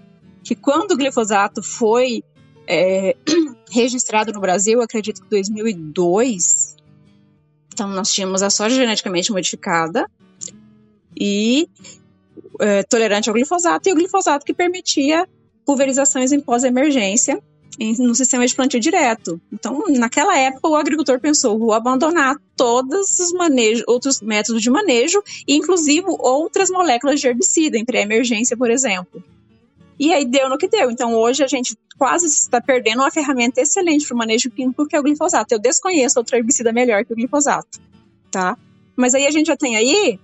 que 0.44 0.54
quando 0.54 0.92
o 0.92 0.96
glifosato 0.96 1.60
foi 1.60 2.22
é, 2.68 3.16
registrado 3.72 4.32
no 4.32 4.40
Brasil, 4.40 4.80
acredito 4.80 5.22
que 5.22 5.28
2002, 5.28 6.76
então 7.74 7.88
nós 7.88 8.12
tínhamos 8.12 8.44
a 8.44 8.48
soja 8.48 8.76
geneticamente 8.76 9.32
modificada 9.32 10.08
e 11.20 11.68
é, 12.60 12.84
tolerante 12.84 13.28
ao 13.28 13.34
glifosato, 13.34 13.88
e 13.88 13.92
o 13.92 13.96
glifosato 13.96 14.46
que 14.46 14.54
permitia 14.54 15.28
pulverizações 15.64 16.30
em 16.30 16.38
pós-emergência 16.38 17.42
no 17.78 18.14
sistema 18.14 18.46
de 18.46 18.54
plantio 18.54 18.80
direto. 18.80 19.40
Então, 19.52 19.84
naquela 19.88 20.36
época, 20.38 20.68
o 20.68 20.76
agricultor 20.76 21.20
pensou: 21.20 21.58
vou 21.58 21.72
abandonar 21.72 22.36
todos 22.56 23.18
os 23.18 23.32
manejos, 23.32 23.84
outros 23.86 24.20
métodos 24.20 24.62
de 24.62 24.70
manejo, 24.70 25.22
inclusive 25.46 26.06
outras 26.08 26.70
moléculas 26.70 27.20
de 27.20 27.28
herbicida, 27.28 27.76
em 27.76 27.84
pré-emergência, 27.84 28.56
por 28.56 28.70
exemplo. 28.70 29.22
E 29.98 30.12
aí 30.12 30.24
deu 30.24 30.48
no 30.48 30.58
que 30.58 30.68
deu. 30.68 30.90
Então, 30.90 31.14
hoje 31.14 31.42
a 31.42 31.46
gente 31.46 31.76
quase 31.98 32.26
está 32.26 32.60
perdendo 32.60 33.00
uma 33.00 33.10
ferramenta 33.10 33.60
excelente 33.60 34.06
para 34.06 34.14
o 34.14 34.18
manejo 34.18 34.50
químico, 34.50 34.86
que 34.86 34.94
é 34.94 35.00
o 35.00 35.02
glifosato. 35.02 35.54
Eu 35.54 35.58
desconheço 35.58 36.18
outro 36.18 36.36
herbicida 36.36 36.72
melhor 36.72 37.04
que 37.04 37.12
o 37.12 37.16
glifosato, 37.16 37.80
tá? 38.30 38.56
Mas 38.94 39.14
aí 39.14 39.26
a 39.26 39.30
gente 39.30 39.46
já 39.46 39.56
tem 39.56 39.76
aí 39.76 40.18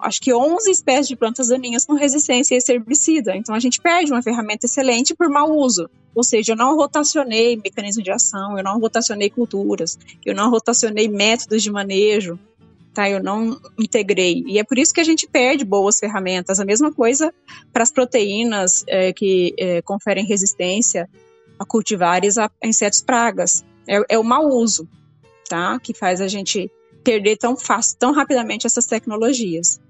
acho 0.00 0.20
que 0.20 0.32
11 0.32 0.70
espécies 0.70 1.08
de 1.08 1.16
plantas 1.16 1.48
daninhas 1.48 1.84
com 1.84 1.94
resistência 1.94 2.54
a 2.54 2.58
esse 2.58 2.72
herbicida. 2.72 3.36
Então 3.36 3.54
a 3.54 3.58
gente 3.58 3.80
perde 3.80 4.12
uma 4.12 4.22
ferramenta 4.22 4.66
excelente 4.66 5.14
por 5.14 5.28
mau 5.28 5.50
uso. 5.56 5.88
Ou 6.14 6.24
seja, 6.24 6.52
eu 6.52 6.56
não 6.56 6.76
rotacionei 6.76 7.56
mecanismo 7.56 8.02
de 8.02 8.10
ação, 8.10 8.56
eu 8.56 8.64
não 8.64 8.80
rotacionei 8.80 9.30
culturas, 9.30 9.98
eu 10.24 10.34
não 10.34 10.50
rotacionei 10.50 11.08
métodos 11.08 11.62
de 11.62 11.70
manejo, 11.70 12.38
tá? 12.92 13.08
Eu 13.08 13.22
não 13.22 13.60
integrei. 13.78 14.42
E 14.46 14.58
é 14.58 14.64
por 14.64 14.78
isso 14.78 14.92
que 14.92 15.00
a 15.00 15.04
gente 15.04 15.28
perde 15.28 15.64
boas 15.64 15.98
ferramentas. 15.98 16.58
A 16.58 16.64
mesma 16.64 16.92
coisa 16.92 17.32
para 17.72 17.82
as 17.82 17.92
proteínas 17.92 18.84
é, 18.88 19.12
que 19.12 19.54
é, 19.58 19.82
conferem 19.82 20.24
resistência 20.24 21.08
a 21.58 21.64
cultivares 21.64 22.38
a 22.38 22.50
insetos 22.64 23.00
pragas. 23.00 23.64
É, 23.86 24.00
é 24.08 24.18
o 24.18 24.24
mau 24.24 24.48
uso, 24.48 24.88
tá? 25.48 25.78
Que 25.78 25.94
faz 25.94 26.20
a 26.20 26.28
gente 26.28 26.70
perder 27.04 27.36
tão 27.36 27.56
fácil, 27.56 27.96
tão 27.98 28.12
rapidamente 28.12 28.66
essas 28.66 28.86
tecnologias. 28.86 29.80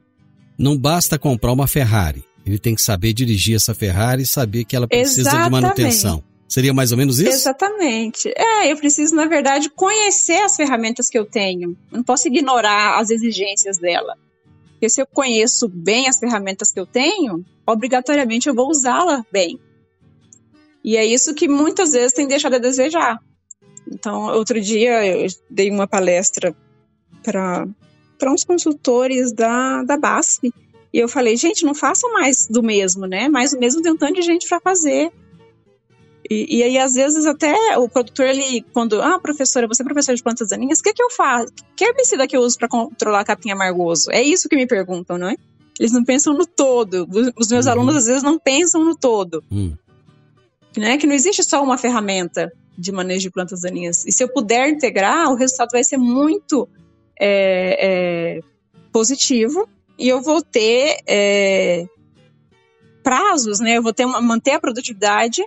Não 0.59 0.77
basta 0.77 1.19
comprar 1.19 1.53
uma 1.53 1.69
Ferrari. 1.69 2.25
Ele 2.45 2.59
tem 2.59 2.75
que 2.75 2.83
saber 2.83 3.13
dirigir 3.13 3.55
essa 3.55 3.75
Ferrari 3.75 4.23
e 4.23 4.27
saber 4.27 4.65
que 4.65 4.75
ela 4.75 4.89
precisa 4.89 5.21
Exatamente. 5.21 5.45
de 5.45 5.51
manutenção. 5.51 6.25
Seria 6.49 6.73
mais 6.73 6.91
ou 6.93 6.99
menos 6.99 7.19
isso? 7.21 7.31
Exatamente. 7.31 8.33
É, 8.35 8.73
eu 8.73 8.77
preciso, 8.77 9.15
na 9.15 9.27
verdade, 9.27 9.69
conhecer 9.69 10.41
as 10.43 10.57
ferramentas 10.57 11.11
que 11.11 11.19
eu 11.19 11.27
tenho. 11.27 11.77
Eu 11.93 11.99
não 11.99 12.03
posso 12.03 12.27
ignorar 12.27 12.99
as 12.99 13.11
exigências 13.11 13.77
dela. 13.79 14.17
Porque 14.73 14.89
se 14.89 15.03
eu 15.03 15.07
conheço 15.07 15.69
bem 15.69 16.09
as 16.09 16.19
ferramentas 16.19 16.73
que 16.73 16.81
eu 16.81 16.87
tenho, 16.87 17.45
obrigatoriamente 17.67 18.49
eu 18.49 18.55
vou 18.55 18.71
usá-la 18.71 19.25
bem. 19.31 19.61
E 20.83 20.97
é 20.97 21.05
isso 21.05 21.35
que 21.35 21.47
muitas 21.47 21.93
vezes 21.93 22.15
tem 22.15 22.27
deixado 22.27 22.55
a 22.55 22.59
desejar. 22.59 23.19
Então, 23.93 24.33
outro 24.35 24.59
dia 24.59 25.05
eu 25.05 25.27
dei 25.51 25.71
uma 25.71 25.87
palestra 25.87 26.57
para 27.23 27.69
para 28.19 28.33
uns 28.33 28.45
consultores 28.45 29.33
da, 29.33 29.83
da 29.85 29.97
BASF. 29.97 30.53
E 30.93 30.99
eu 30.99 31.09
falei, 31.09 31.37
gente, 31.37 31.65
não 31.65 31.75
faça 31.75 32.09
mais 32.09 32.49
do 32.49 32.63
mesmo, 32.63 33.07
né? 33.07 33.29
Mais 33.29 33.53
do 33.53 33.59
mesmo 33.59 33.83
tem 33.83 33.93
um 33.93 33.97
tanto 33.97 34.15
de 34.15 34.23
gente 34.23 34.49
para 34.49 34.61
fazer. 34.61 35.13
E, 36.31 36.59
e, 36.59 36.63
aí, 36.63 36.77
às 36.77 36.95
vezes, 36.95 37.25
até 37.25 37.79
o 37.79 37.89
produtor, 37.89 38.27
ele, 38.27 38.65
quando, 38.73 39.01
ah, 39.01 39.19
professora, 39.19 39.67
você 39.67 39.83
é 39.83 39.85
professora 39.85 40.17
de 40.17 40.23
plantas 40.23 40.49
daninhas, 40.49 40.81
o 40.81 40.83
que, 40.83 40.93
que 40.93 41.03
eu 41.03 41.11
faço? 41.11 41.53
Que 41.75 41.85
herbicida 41.85 42.27
que 42.27 42.37
eu 42.37 42.43
uso 42.43 42.59
para 42.59 42.69
controlar 42.69 43.25
capim 43.25 43.51
amargoso? 43.51 44.11
É 44.11 44.23
isso 44.23 44.49
que 44.49 44.57
me 44.57 44.67
perguntam, 44.67 45.17
não 45.17 45.29
é? 45.29 45.37
Eles 45.79 45.93
não 45.93 46.05
pensam 46.05 46.35
no 46.35 46.45
todo. 46.45 47.09
Os 47.39 47.49
meus 47.49 47.67
uhum. 47.67 47.73
alunos, 47.73 47.97
às 47.97 48.07
vezes, 48.07 48.23
não 48.23 48.39
pensam 48.39 48.85
no 48.85 48.97
todo. 48.97 49.43
Uhum. 49.51 49.75
Né? 50.77 50.99
Que 50.99 51.07
não 51.07 51.15
existe 51.15 51.43
só 51.45 51.63
uma 51.63 51.79
ferramenta 51.79 52.53
de 52.77 52.93
manejo 52.93 53.23
de 53.23 53.31
plantas 53.31 53.63
daninhas. 53.63 54.05
E 54.05 54.13
se 54.13 54.23
eu 54.23 54.29
puder 54.29 54.69
integrar, 54.69 55.31
o 55.31 55.35
resultado 55.35 55.71
vai 55.73 55.83
ser 55.83 55.97
muito 55.97 56.69
é, 57.21 58.39
é, 58.39 58.41
positivo 58.93 59.69
e 59.99 60.09
eu 60.09 60.23
vou 60.23 60.43
ter 60.43 60.99
é, 61.07 61.87
prazos, 63.03 63.61
né? 63.61 63.77
Eu 63.77 63.83
vou 63.83 63.93
ter 63.93 64.05
uma, 64.05 64.21
manter 64.21 64.53
a 64.53 64.61
produtividade 64.61 65.43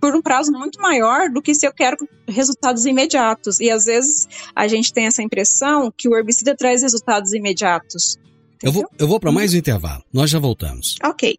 por 0.00 0.14
um 0.14 0.22
prazo 0.22 0.52
muito 0.52 0.80
maior 0.80 1.28
do 1.28 1.42
que 1.42 1.54
se 1.54 1.66
eu 1.66 1.72
quero 1.72 1.96
resultados 2.26 2.86
imediatos. 2.86 3.60
E 3.60 3.70
às 3.70 3.84
vezes 3.84 4.28
a 4.54 4.68
gente 4.68 4.92
tem 4.92 5.06
essa 5.06 5.22
impressão 5.22 5.92
que 5.96 6.08
o 6.08 6.16
herbicida 6.16 6.56
traz 6.56 6.82
resultados 6.82 7.32
imediatos. 7.32 8.16
Eu 8.62 8.72
vou, 8.72 8.88
eu 8.98 9.08
vou 9.08 9.20
para 9.20 9.32
mais 9.32 9.54
um 9.54 9.56
intervalo. 9.56 10.02
Nós 10.12 10.30
já 10.30 10.38
voltamos. 10.38 10.96
Ok. 11.02 11.38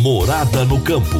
Morada 0.00 0.64
no 0.64 0.80
campo. 0.80 1.16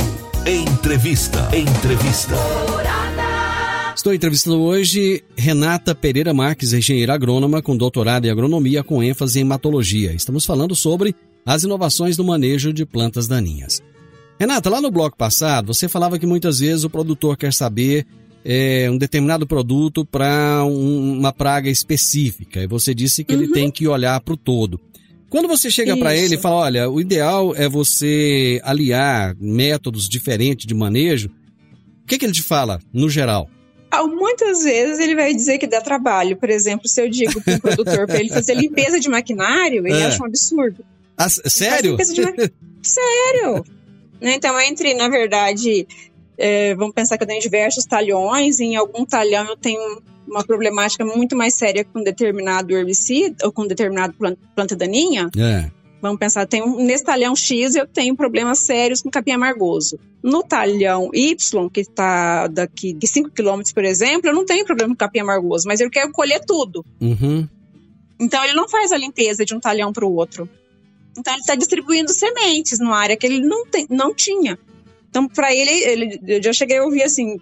Entrevista. 0.47 1.49
Entrevista. 1.57 2.35
Morada. 2.71 3.95
Estou 3.95 4.13
entrevistando 4.13 4.61
hoje 4.61 5.23
Renata 5.37 5.95
Pereira 5.95 6.35
Marques, 6.35 6.73
engenheira 6.73 7.15
agrônoma 7.15 7.63
com 7.63 7.77
doutorado 7.77 8.27
em 8.27 8.31
agronomia 8.31 8.83
com 8.83 9.03
ênfase 9.03 9.39
em 9.39 9.43
hematologia. 9.43 10.13
Estamos 10.13 10.45
falando 10.45 10.75
sobre 10.75 11.15
as 11.47 11.63
inovações 11.63 12.19
no 12.19 12.25
manejo 12.25 12.73
de 12.73 12.85
plantas 12.85 13.27
daninhas. 13.27 13.83
Renata, 14.39 14.69
lá 14.69 14.81
no 14.81 14.91
bloco 14.91 15.17
passado, 15.17 15.73
você 15.73 15.89
falava 15.89 16.19
que 16.19 16.27
muitas 16.27 16.59
vezes 16.59 16.85
o 16.85 16.91
produtor 16.91 17.37
quer 17.37 17.53
saber 17.53 18.07
é, 18.45 18.91
um 18.91 18.99
determinado 18.99 19.47
produto 19.47 20.05
para 20.05 20.65
um, 20.65 21.19
uma 21.19 21.33
praga 21.33 21.71
específica. 21.71 22.63
E 22.63 22.67
você 22.67 22.95
disse 22.95 23.25
que 23.25 23.35
uhum. 23.35 23.43
ele 23.43 23.53
tem 23.53 23.71
que 23.71 23.89
olhar 23.89 24.21
para 24.21 24.35
o 24.35 24.37
todo. 24.37 24.81
Quando 25.35 25.49
você 25.49 25.69
chega 25.69 25.97
para 25.97 26.17
ele 26.17 26.37
e 26.37 26.39
fala, 26.39 26.55
olha, 26.59 26.89
o 26.89 27.01
ideal 27.01 27.57
é 27.57 27.69
você 27.69 28.61
aliar 28.63 29.35
métodos 29.41 30.09
diferentes 30.09 30.65
de 30.65 30.73
manejo, 30.73 31.29
o 32.05 32.07
que, 32.07 32.17
que 32.17 32.25
ele 32.25 32.33
te 32.33 32.41
fala, 32.41 32.79
no 32.93 33.11
geral? 33.11 33.51
Ah, 33.91 34.07
muitas 34.07 34.63
vezes 34.63 35.01
ele 35.01 35.17
vai 35.17 35.35
dizer 35.35 35.59
que 35.59 35.67
dá 35.67 35.81
trabalho. 35.81 36.37
Por 36.37 36.49
exemplo, 36.49 36.87
se 36.87 37.03
eu 37.03 37.11
digo 37.11 37.43
para 37.43 37.55
um 37.55 37.59
produtor 37.59 38.07
para 38.07 38.21
ele 38.21 38.29
fazer 38.29 38.55
limpeza 38.55 39.01
de 39.01 39.09
maquinário, 39.09 39.85
ele 39.85 39.99
é. 39.99 40.07
acha 40.07 40.23
um 40.23 40.27
absurdo. 40.27 40.85
Ah, 41.17 41.29
sério? 41.29 41.97
sério? 42.81 43.65
Né, 44.21 44.35
então, 44.35 44.57
entre, 44.61 44.95
na 44.95 45.09
verdade, 45.09 45.85
É, 46.39 46.77
vamos 46.77 46.95
pensar 46.95 47.19
que 47.19 47.25
eu 47.25 47.29
tenho 47.29 47.41
diversos 47.41 47.85
talhões, 47.85 48.61
em 48.61 48.77
algum 48.77 49.05
talhão 49.05 49.47
eu 49.47 49.57
tenho 49.57 50.01
uma 50.27 50.45
problemática 50.45 51.05
muito 51.05 51.37
mais 51.37 51.55
séria 51.55 51.85
com 51.85 52.03
determinado 52.03 52.73
herbicida 52.77 53.47
ou 53.47 53.53
com 53.53 53.67
determinado 53.67 54.15
planta, 54.55 54.77
daninha. 54.77 55.29
É. 55.37 55.71
Vamos 56.05 56.19
pensar, 56.19 56.47
tem 56.47 56.63
um, 56.63 56.85
nesse 56.85 57.03
talhão 57.03 57.35
X 57.35 57.75
eu 57.75 57.87
tenho 57.87 58.15
problemas 58.15 58.59
sérios 58.59 59.01
com 59.01 59.11
capim 59.11 59.33
amargoso. 59.33 59.99
No 60.23 60.43
talhão 60.43 61.09
Y, 61.15 61.71
que 61.71 61.81
está 61.81 62.47
daqui 62.47 62.93
de 62.93 63.07
5 63.07 63.31
km, 63.31 63.63
por 63.75 63.85
exemplo, 63.85 64.29
eu 64.29 64.35
não 64.35 64.45
tenho 64.45 64.67
problema 64.67 64.93
com 64.93 64.99
capim 64.99 65.21
amargoso, 65.21 65.67
mas 65.67 65.81
eu 65.81 65.89
quero 65.89 66.13
colher 66.13 66.45
tudo. 66.45 66.85
Uhum. 67.01 67.49
Então 68.21 68.45
ele 68.45 68.53
não 68.53 68.69
faz 68.69 68.93
a 68.93 68.99
limpeza 68.99 69.47
de 69.47 69.55
um 69.55 69.61
talhão 69.61 69.93
para 69.93 70.05
o 70.05 70.15
outro. 70.15 70.49
Então 71.17 71.33
ele 71.33 71.41
está 71.41 71.55
distribuindo 71.55 72.13
sementes 72.13 72.79
numa 72.79 72.99
área 72.99 73.17
que 73.17 73.27
ele 73.27 73.41
não, 73.41 73.67
tem, 73.67 73.87
não 73.89 74.15
tinha. 74.15 74.59
Então 75.09 75.27
para 75.27 75.55
ele, 75.55 75.71
ele, 75.71 76.21
eu 76.27 76.43
já 76.43 76.53
cheguei 76.53 76.79
a 76.79 76.85
ouvir 76.85 77.03
assim, 77.03 77.39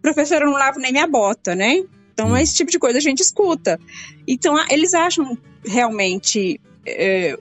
professor, 0.00 0.40
eu 0.40 0.46
não 0.46 0.54
lavo 0.54 0.78
nem 0.78 0.92
minha 0.92 1.06
bota, 1.06 1.54
né? 1.54 1.84
Então 2.16 2.34
esse 2.34 2.54
tipo 2.54 2.70
de 2.70 2.78
coisa 2.78 2.96
a 2.96 3.00
gente 3.00 3.20
escuta. 3.20 3.78
Então 4.26 4.56
eles 4.70 4.94
acham 4.94 5.36
realmente 5.62 6.58
é, 6.86 7.38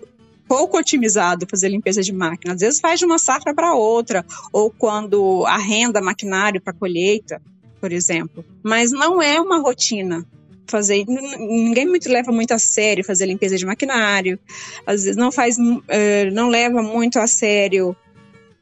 pouco 0.49 0.77
otimizado 0.77 1.47
fazer 1.49 1.69
limpeza 1.69 2.01
de 2.01 2.11
máquina. 2.11 2.53
Às 2.53 2.59
vezes 2.59 2.81
faz 2.81 2.99
de 2.99 3.05
uma 3.05 3.17
safra 3.17 3.53
para 3.55 3.73
outra, 3.73 4.25
ou 4.51 4.69
quando 4.69 5.45
arrenda 5.45 6.01
maquinário 6.01 6.59
para 6.59 6.73
colheita, 6.73 7.41
por 7.79 7.93
exemplo. 7.93 8.43
Mas 8.61 8.91
não 8.91 9.21
é 9.21 9.39
uma 9.39 9.59
rotina 9.59 10.25
fazer. 10.67 11.05
Ninguém 11.07 11.85
muito 11.87 12.09
leva 12.09 12.33
muito 12.33 12.53
a 12.53 12.59
sério 12.59 13.05
fazer 13.05 13.27
limpeza 13.27 13.57
de 13.57 13.65
maquinário. 13.65 14.37
Às 14.85 15.03
vezes 15.03 15.15
não 15.15 15.31
faz, 15.31 15.55
eh, 15.87 16.29
não 16.31 16.49
leva 16.49 16.81
muito 16.81 17.17
a 17.17 17.27
sério 17.27 17.95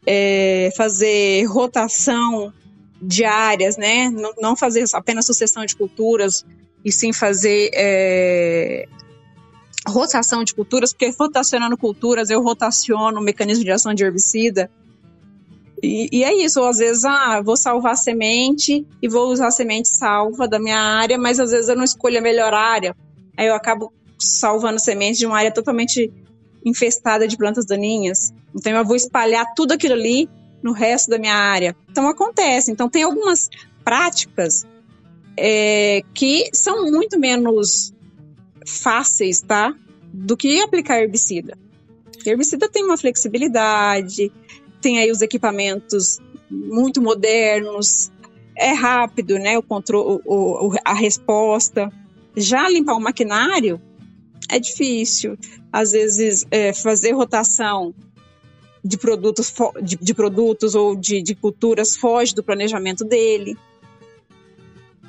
eh, 0.05 0.69
fazer 0.77 1.45
rotação 1.45 2.53
de 3.03 3.25
áreas, 3.25 3.77
né? 3.77 4.09
Não, 4.09 4.33
não 4.39 4.55
fazer 4.55 4.85
apenas 4.93 5.25
sucessão 5.25 5.65
de 5.65 5.75
culturas 5.75 6.45
e 6.83 6.91
sim 6.91 7.11
fazer 7.11 7.69
eh, 7.73 8.87
rotação 9.87 10.43
de 10.43 10.53
culturas, 10.53 10.93
porque 10.93 11.13
rotacionando 11.17 11.77
culturas 11.77 12.29
eu 12.29 12.41
rotaciono 12.41 13.19
o 13.19 13.23
mecanismo 13.23 13.63
de 13.63 13.71
ação 13.71 13.93
de 13.93 14.03
herbicida. 14.03 14.69
E, 15.81 16.07
e 16.11 16.23
é 16.23 16.33
isso, 16.33 16.61
ou 16.61 16.67
às 16.67 16.77
vezes, 16.77 17.03
ah, 17.03 17.41
vou 17.41 17.57
salvar 17.57 17.97
semente 17.97 18.87
e 19.01 19.09
vou 19.09 19.31
usar 19.31 19.51
semente 19.51 19.89
salva 19.89 20.47
da 20.47 20.57
minha 20.57 20.79
área, 20.79 21.17
mas 21.17 21.39
às 21.39 21.51
vezes 21.51 21.67
eu 21.67 21.75
não 21.75 21.83
escolho 21.83 22.17
a 22.17 22.21
melhor 22.21 22.53
área. 22.53 22.95
Aí 23.37 23.47
eu 23.47 23.55
acabo 23.55 23.91
salvando 24.17 24.79
sementes 24.79 25.19
de 25.19 25.25
uma 25.25 25.37
área 25.37 25.51
totalmente 25.51 26.11
infestada 26.65 27.27
de 27.27 27.35
plantas 27.35 27.65
daninhas. 27.65 28.33
Então 28.55 28.71
eu 28.71 28.85
vou 28.85 28.95
espalhar 28.95 29.53
tudo 29.53 29.73
aquilo 29.73 29.93
ali 29.93 30.29
no 30.63 30.71
resto 30.71 31.09
da 31.09 31.19
minha 31.19 31.35
área. 31.35 31.75
Então 31.91 32.07
acontece. 32.07 32.71
Então 32.71 32.89
tem 32.89 33.03
algumas 33.03 33.49
práticas 33.83 34.65
é, 35.37 36.01
que 36.13 36.49
são 36.53 36.89
muito 36.89 37.19
menos 37.19 37.93
fáceis, 38.65 39.41
tá? 39.41 39.75
Do 40.13 40.37
que 40.37 40.61
aplicar 40.61 41.01
herbicida. 41.01 41.57
Herbicida 42.25 42.69
tem 42.69 42.83
uma 42.83 42.97
flexibilidade, 42.97 44.31
tem 44.81 44.99
aí 44.99 45.11
os 45.11 45.21
equipamentos 45.21 46.19
muito 46.49 47.01
modernos, 47.01 48.11
é 48.55 48.71
rápido, 48.71 49.37
né? 49.37 49.57
O 49.57 49.63
controle, 49.63 50.21
a 50.85 50.93
resposta. 50.93 51.91
Já 52.35 52.69
limpar 52.69 52.95
o 52.95 53.01
maquinário 53.01 53.81
é 54.49 54.59
difícil. 54.59 55.37
Às 55.71 55.91
vezes, 55.91 56.45
é, 56.51 56.71
fazer 56.73 57.11
rotação 57.11 57.93
de 58.83 58.97
produtos, 58.97 59.53
de, 59.81 59.95
de 59.97 60.13
produtos 60.13 60.75
ou 60.75 60.95
de, 60.95 61.21
de 61.21 61.33
culturas 61.35 61.95
foge 61.95 62.35
do 62.35 62.43
planejamento 62.43 63.05
dele. 63.05 63.57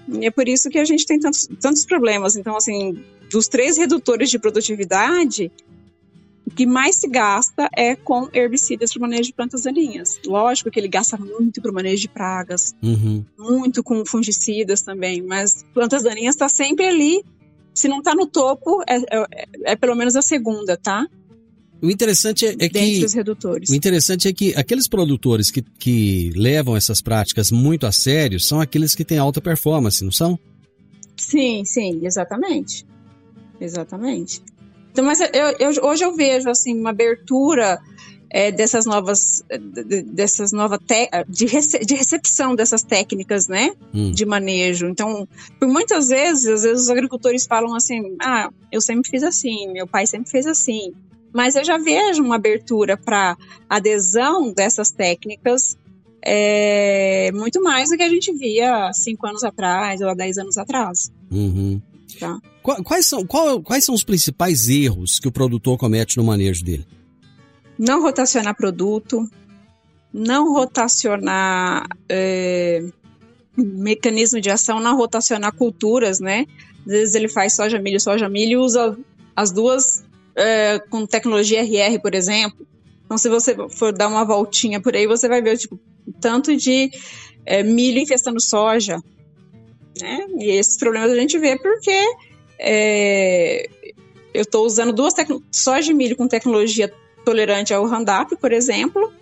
E 0.09 0.27
é 0.27 0.31
por 0.31 0.47
isso 0.49 0.69
que 0.71 0.79
a 0.79 0.85
gente 0.85 1.07
tem 1.07 1.19
tantos, 1.19 1.49
tantos 1.61 1.85
problemas. 1.85 2.37
Então, 2.37 2.57
assim, 2.57 3.03
dos 3.31 3.49
três 3.49 3.77
redutores 3.77 4.31
de 4.31 4.39
produtividade, 4.39 5.51
o 6.47 6.51
que 6.55 6.67
mais 6.67 6.97
se 6.97 7.09
gasta 7.09 7.69
é 7.75 7.97
com 7.97 8.29
herbicidas 8.33 8.93
para 8.93 8.99
o 8.99 9.03
manejo 9.03 9.23
de 9.25 9.33
plantas 9.33 9.63
daninhas. 9.63 10.21
Lógico 10.27 10.71
que 10.71 10.79
ele 10.79 10.89
gasta 10.89 11.17
muito 11.17 11.61
para 11.61 11.71
o 11.71 11.75
manejo 11.75 12.03
de 12.03 12.09
pragas, 12.09 12.75
Uhum. 12.83 13.25
muito 13.39 13.83
com 13.83 14.05
fungicidas 14.05 14.83
também, 14.83 15.23
mas 15.23 15.65
plantas 15.73 16.03
daninhas 16.03 16.35
está 16.35 16.49
sempre 16.49 16.87
ali. 16.87 17.25
Se 17.75 17.89
não 17.89 17.99
está 17.99 18.15
no 18.15 18.27
topo, 18.27 18.83
é, 18.87 18.99
é- 18.99 19.47
é 19.73 19.75
pelo 19.77 19.97
menos 19.97 20.15
a 20.15 20.23
segunda, 20.23 20.77
tá? 20.77 21.09
O 21.83 21.91
interessante 21.91 22.47
é, 22.47 22.51
é 22.59 22.69
que 22.69 23.05
o 23.71 23.75
interessante 23.75 24.27
é 24.29 24.33
que 24.33 24.55
aqueles 24.55 24.89
produtores 24.89 25.51
que, 25.51 25.61
que 25.63 26.31
levam 26.35 26.77
essas 26.77 27.03
práticas 27.03 27.51
muito 27.51 27.87
a 27.87 27.93
sério 27.93 28.41
são 28.41 28.61
aqueles 28.61 28.95
que 28.95 29.05
têm 29.05 29.19
alta 29.19 29.41
performance, 29.41 30.03
não 30.03 30.11
são? 30.13 30.39
Sim, 31.17 31.63
sim, 31.65 32.01
exatamente. 32.03 32.87
Exatamente. 33.61 34.43
Então, 34.93 35.05
mas 35.05 35.21
eu, 35.21 35.29
eu- 35.59 35.85
hoje 35.85 36.05
eu 36.05 36.15
vejo 36.15 36.49
assim 36.49 36.79
uma 36.79 36.91
abertura 36.91 37.79
é, 38.31 38.51
dessas 38.51 38.85
novas, 38.85 39.45
de- 39.49 39.85
de- 39.85 40.03
dessas 40.03 40.51
novas 40.53 40.79
te- 40.85 41.09
de, 41.29 41.47
rece- 41.47 41.79
de 41.85 41.95
recepção 41.95 42.57
dessas 42.57 42.83
técnicas, 42.83 43.47
né, 43.47 43.73
Hum. 43.95 44.11
de 44.11 44.25
manejo. 44.27 44.87
Então, 44.89 45.29
por 45.61 45.69
muitas 45.69 46.09
vezes, 46.09 46.47
às 46.47 46.63
vezes 46.63 46.83
os 46.85 46.91
agricultores 46.91 47.47
falam 47.47 47.75
assim, 47.77 48.17
ah, 48.21 48.51
eu 48.73 48.81
sempre 48.81 49.09
fiz 49.09 49.23
assim, 49.23 49.71
meu 49.73 49.87
pai 49.87 50.07
sempre 50.07 50.31
fez 50.31 50.47
assim. 50.49 50.93
Mas 51.35 51.57
eu 51.57 51.65
já 51.65 51.77
vejo 51.77 52.23
uma 52.23 52.37
abertura 52.37 52.97
para 52.97 53.37
adesão 53.69 54.53
dessas 54.53 54.91
técnicas 54.93 55.77
é, 56.25 57.31
muito 57.35 57.61
mais 57.63 57.91
do 57.91 57.97
que 57.97 58.03
a 58.03 58.09
gente 58.09 58.33
via 58.33 58.87
há 58.87 58.93
cinco 58.93 59.27
anos 59.27 59.43
atrás 59.45 60.01
ou 60.01 60.09
há 60.09 60.15
dez 60.15 60.39
anos 60.39 60.57
atrás. 60.57 61.11
Uhum. 61.31 61.83
Tá. 62.21 62.39
Qua- 62.63 62.83
Quais 62.85 63.05
são, 63.07 63.27
qual- 63.27 63.61
quais 63.61 63.85
são 63.85 63.95
os 63.95 64.05
principais 64.05 64.69
erros 64.69 65.19
que 65.19 65.27
o 65.29 65.33
produtor 65.33 65.77
comete 65.77 66.17
no 66.17 66.25
manejo 66.25 66.65
dele? 66.65 66.87
Não 67.77 68.01
rotacionar 68.01 68.57
produto, 68.57 69.29
não 70.13 70.53
rotacionar 70.55 71.85
é, 72.09 72.85
mecanismo 73.57 74.41
de 74.41 74.51
ação, 74.51 74.79
não 74.79 74.97
rotacionar 74.97 75.53
culturas, 75.53 76.21
né? 76.21 76.47
Às 76.87 76.93
vezes 76.93 77.15
ele 77.17 77.29
faz 77.29 77.55
soja, 77.55 77.79
milho, 77.81 78.01
soja, 78.01 78.29
milho 78.29 78.53
e 78.53 78.57
usa 78.57 78.97
as 79.35 79.51
duas 79.51 80.04
é, 80.37 80.79
com 80.91 81.07
tecnologia 81.07 81.63
RR, 81.63 82.01
por 82.01 82.15
exemplo. 82.15 82.67
Então, 83.05 83.19
se 83.19 83.29
você 83.29 83.55
for 83.71 83.93
dar 83.93 84.09
uma 84.09 84.25
voltinha 84.25 84.81
por 84.81 84.95
aí, 84.95 85.07
você 85.07 85.29
vai 85.29 85.43
ver 85.43 85.59
tipo, 85.59 85.79
tanto 86.21 86.57
de 86.57 86.91
é, 87.45 87.63
milho 87.63 87.99
infestando 87.99 88.41
soja. 88.41 88.99
Né? 90.01 90.27
E 90.39 90.51
esses 90.51 90.77
problemas 90.77 91.11
a 91.11 91.15
gente 91.15 91.39
vê 91.39 91.57
porque 91.59 91.97
é, 92.59 93.69
eu 94.33 94.43
estou 94.43 94.65
usando 94.67 94.93
duas 94.93 95.15
soja 95.53 95.93
e 95.93 95.95
milho 95.95 96.17
com 96.17 96.27
tecnologia 96.27 96.93
tolerante 97.25 97.73
ao 97.73 97.87
Roundup, 97.87 98.37
por 98.37 98.53
exemplo, 98.53 99.13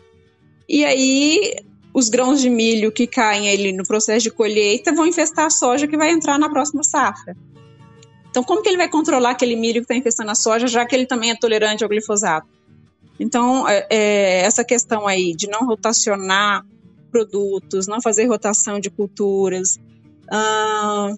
e 0.68 0.85
aí 0.85 1.55
os 1.94 2.09
grãos 2.09 2.40
de 2.40 2.48
milho 2.48 2.90
que 2.90 3.07
caem 3.07 3.51
ali 3.51 3.72
no 3.72 3.85
processo 3.85 4.25
de 4.25 4.31
colheita 4.31 4.94
vão 4.94 5.07
infestar 5.07 5.46
a 5.46 5.51
soja 5.51 5.87
que 5.87 5.96
vai 5.96 6.11
entrar 6.11 6.38
na 6.38 6.48
próxima 6.48 6.83
safra. 6.83 7.37
Então, 8.32 8.42
como 8.42 8.62
que 8.62 8.68
ele 8.70 8.78
vai 8.78 8.88
controlar 8.88 9.32
aquele 9.32 9.54
milho 9.54 9.74
que 9.82 9.84
está 9.84 9.94
infestando 9.94 10.30
a 10.30 10.34
soja, 10.34 10.66
já 10.66 10.86
que 10.86 10.96
ele 10.96 11.04
também 11.04 11.30
é 11.30 11.36
tolerante 11.36 11.84
ao 11.84 11.88
glifosato? 11.90 12.48
Então, 13.20 13.68
é, 13.68 13.86
é, 13.90 14.40
essa 14.40 14.64
questão 14.64 15.06
aí 15.06 15.34
de 15.36 15.46
não 15.48 15.66
rotacionar 15.66 16.64
produtos, 17.10 17.86
não 17.86 18.00
fazer 18.00 18.24
rotação 18.24 18.80
de 18.80 18.88
culturas, 18.88 19.78
ah, 20.30 21.14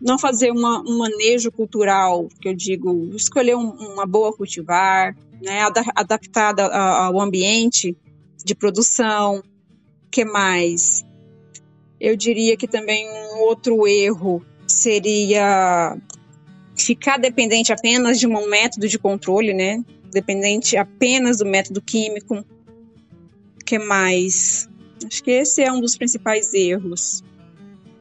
não 0.00 0.16
fazer 0.16 0.52
uma, 0.52 0.80
um 0.88 0.98
manejo 0.98 1.50
cultural, 1.50 2.28
que 2.40 2.48
eu 2.48 2.54
digo, 2.54 3.10
escolher 3.16 3.56
um- 3.56 3.70
uma 3.70 4.06
boa 4.06 4.32
cultivar, 4.32 5.12
né, 5.42 5.62
ada- 5.62 5.84
adaptada 5.96 6.66
ao 6.68 7.20
ambiente 7.20 7.96
de 8.44 8.54
produção. 8.54 9.42
que 10.08 10.24
mais? 10.24 11.04
Eu 12.00 12.14
diria 12.16 12.56
que 12.56 12.68
também 12.68 13.04
um 13.10 13.40
outro 13.40 13.84
erro 13.88 14.40
seria 14.64 15.96
ficar 16.76 17.18
dependente 17.18 17.72
apenas 17.72 18.18
de 18.18 18.26
um 18.26 18.48
método 18.48 18.88
de 18.88 18.98
controle, 18.98 19.54
né? 19.54 19.82
Dependente 20.10 20.76
apenas 20.76 21.38
do 21.38 21.46
método 21.46 21.80
químico. 21.80 22.44
que 23.64 23.78
mais? 23.78 24.68
Acho 25.06 25.22
que 25.22 25.30
esse 25.30 25.62
é 25.62 25.72
um 25.72 25.80
dos 25.80 25.96
principais 25.96 26.52
erros. 26.54 27.22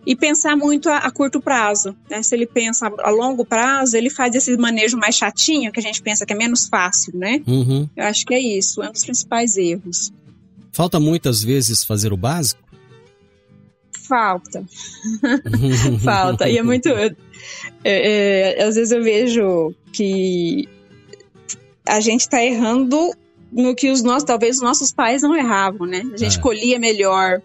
E 0.06 0.16
pensar 0.16 0.58
muito 0.58 0.90
a, 0.90 0.98
a 0.98 1.12
curto 1.12 1.40
prazo. 1.40 1.96
Né? 2.10 2.22
Se 2.22 2.36
ele 2.36 2.46
pensa 2.46 2.92
a 3.00 3.10
longo 3.10 3.46
prazo, 3.46 3.96
ele 3.96 4.10
faz 4.10 4.36
esse 4.36 4.56
manejo 4.58 4.98
mais 4.98 5.16
chatinho, 5.16 5.72
que 5.72 5.80
a 5.80 5.84
gente 5.84 6.02
pensa 6.02 6.26
que 6.26 6.34
é 6.34 6.36
menos 6.36 6.68
fácil, 6.68 7.18
né? 7.18 7.42
Uhum. 7.48 7.90
Eu 7.96 8.06
acho 8.06 8.26
que 8.26 8.34
é 8.34 8.40
isso, 8.40 8.84
é 8.84 8.90
um 8.90 8.92
dos 8.92 9.06
principais 9.06 9.56
erros. 9.56 10.12
Falta 10.74 11.00
muitas 11.00 11.42
vezes 11.42 11.84
fazer 11.84 12.12
o 12.12 12.18
básico? 12.18 12.64
Falta. 14.08 14.66
Falta. 16.04 16.50
E 16.50 16.58
é 16.58 16.64
muito. 16.64 16.90
É, 17.84 18.58
é, 18.60 18.64
às 18.64 18.76
vezes 18.76 18.92
eu 18.92 19.04
vejo 19.04 19.74
que 19.92 20.68
a 21.88 22.00
gente 22.00 22.22
está 22.22 22.44
errando 22.44 23.12
no 23.52 23.76
que 23.76 23.90
os 23.92 24.02
nossos, 24.02 24.24
talvez 24.24 24.58
os 24.58 24.62
nossos 24.62 24.92
pais 24.92 25.22
não 25.22 25.36
erravam, 25.36 25.86
né? 25.86 26.04
A 26.14 26.18
gente 26.18 26.38
É. 26.38 26.42
colhia 26.42 26.80
melhor, 26.80 27.42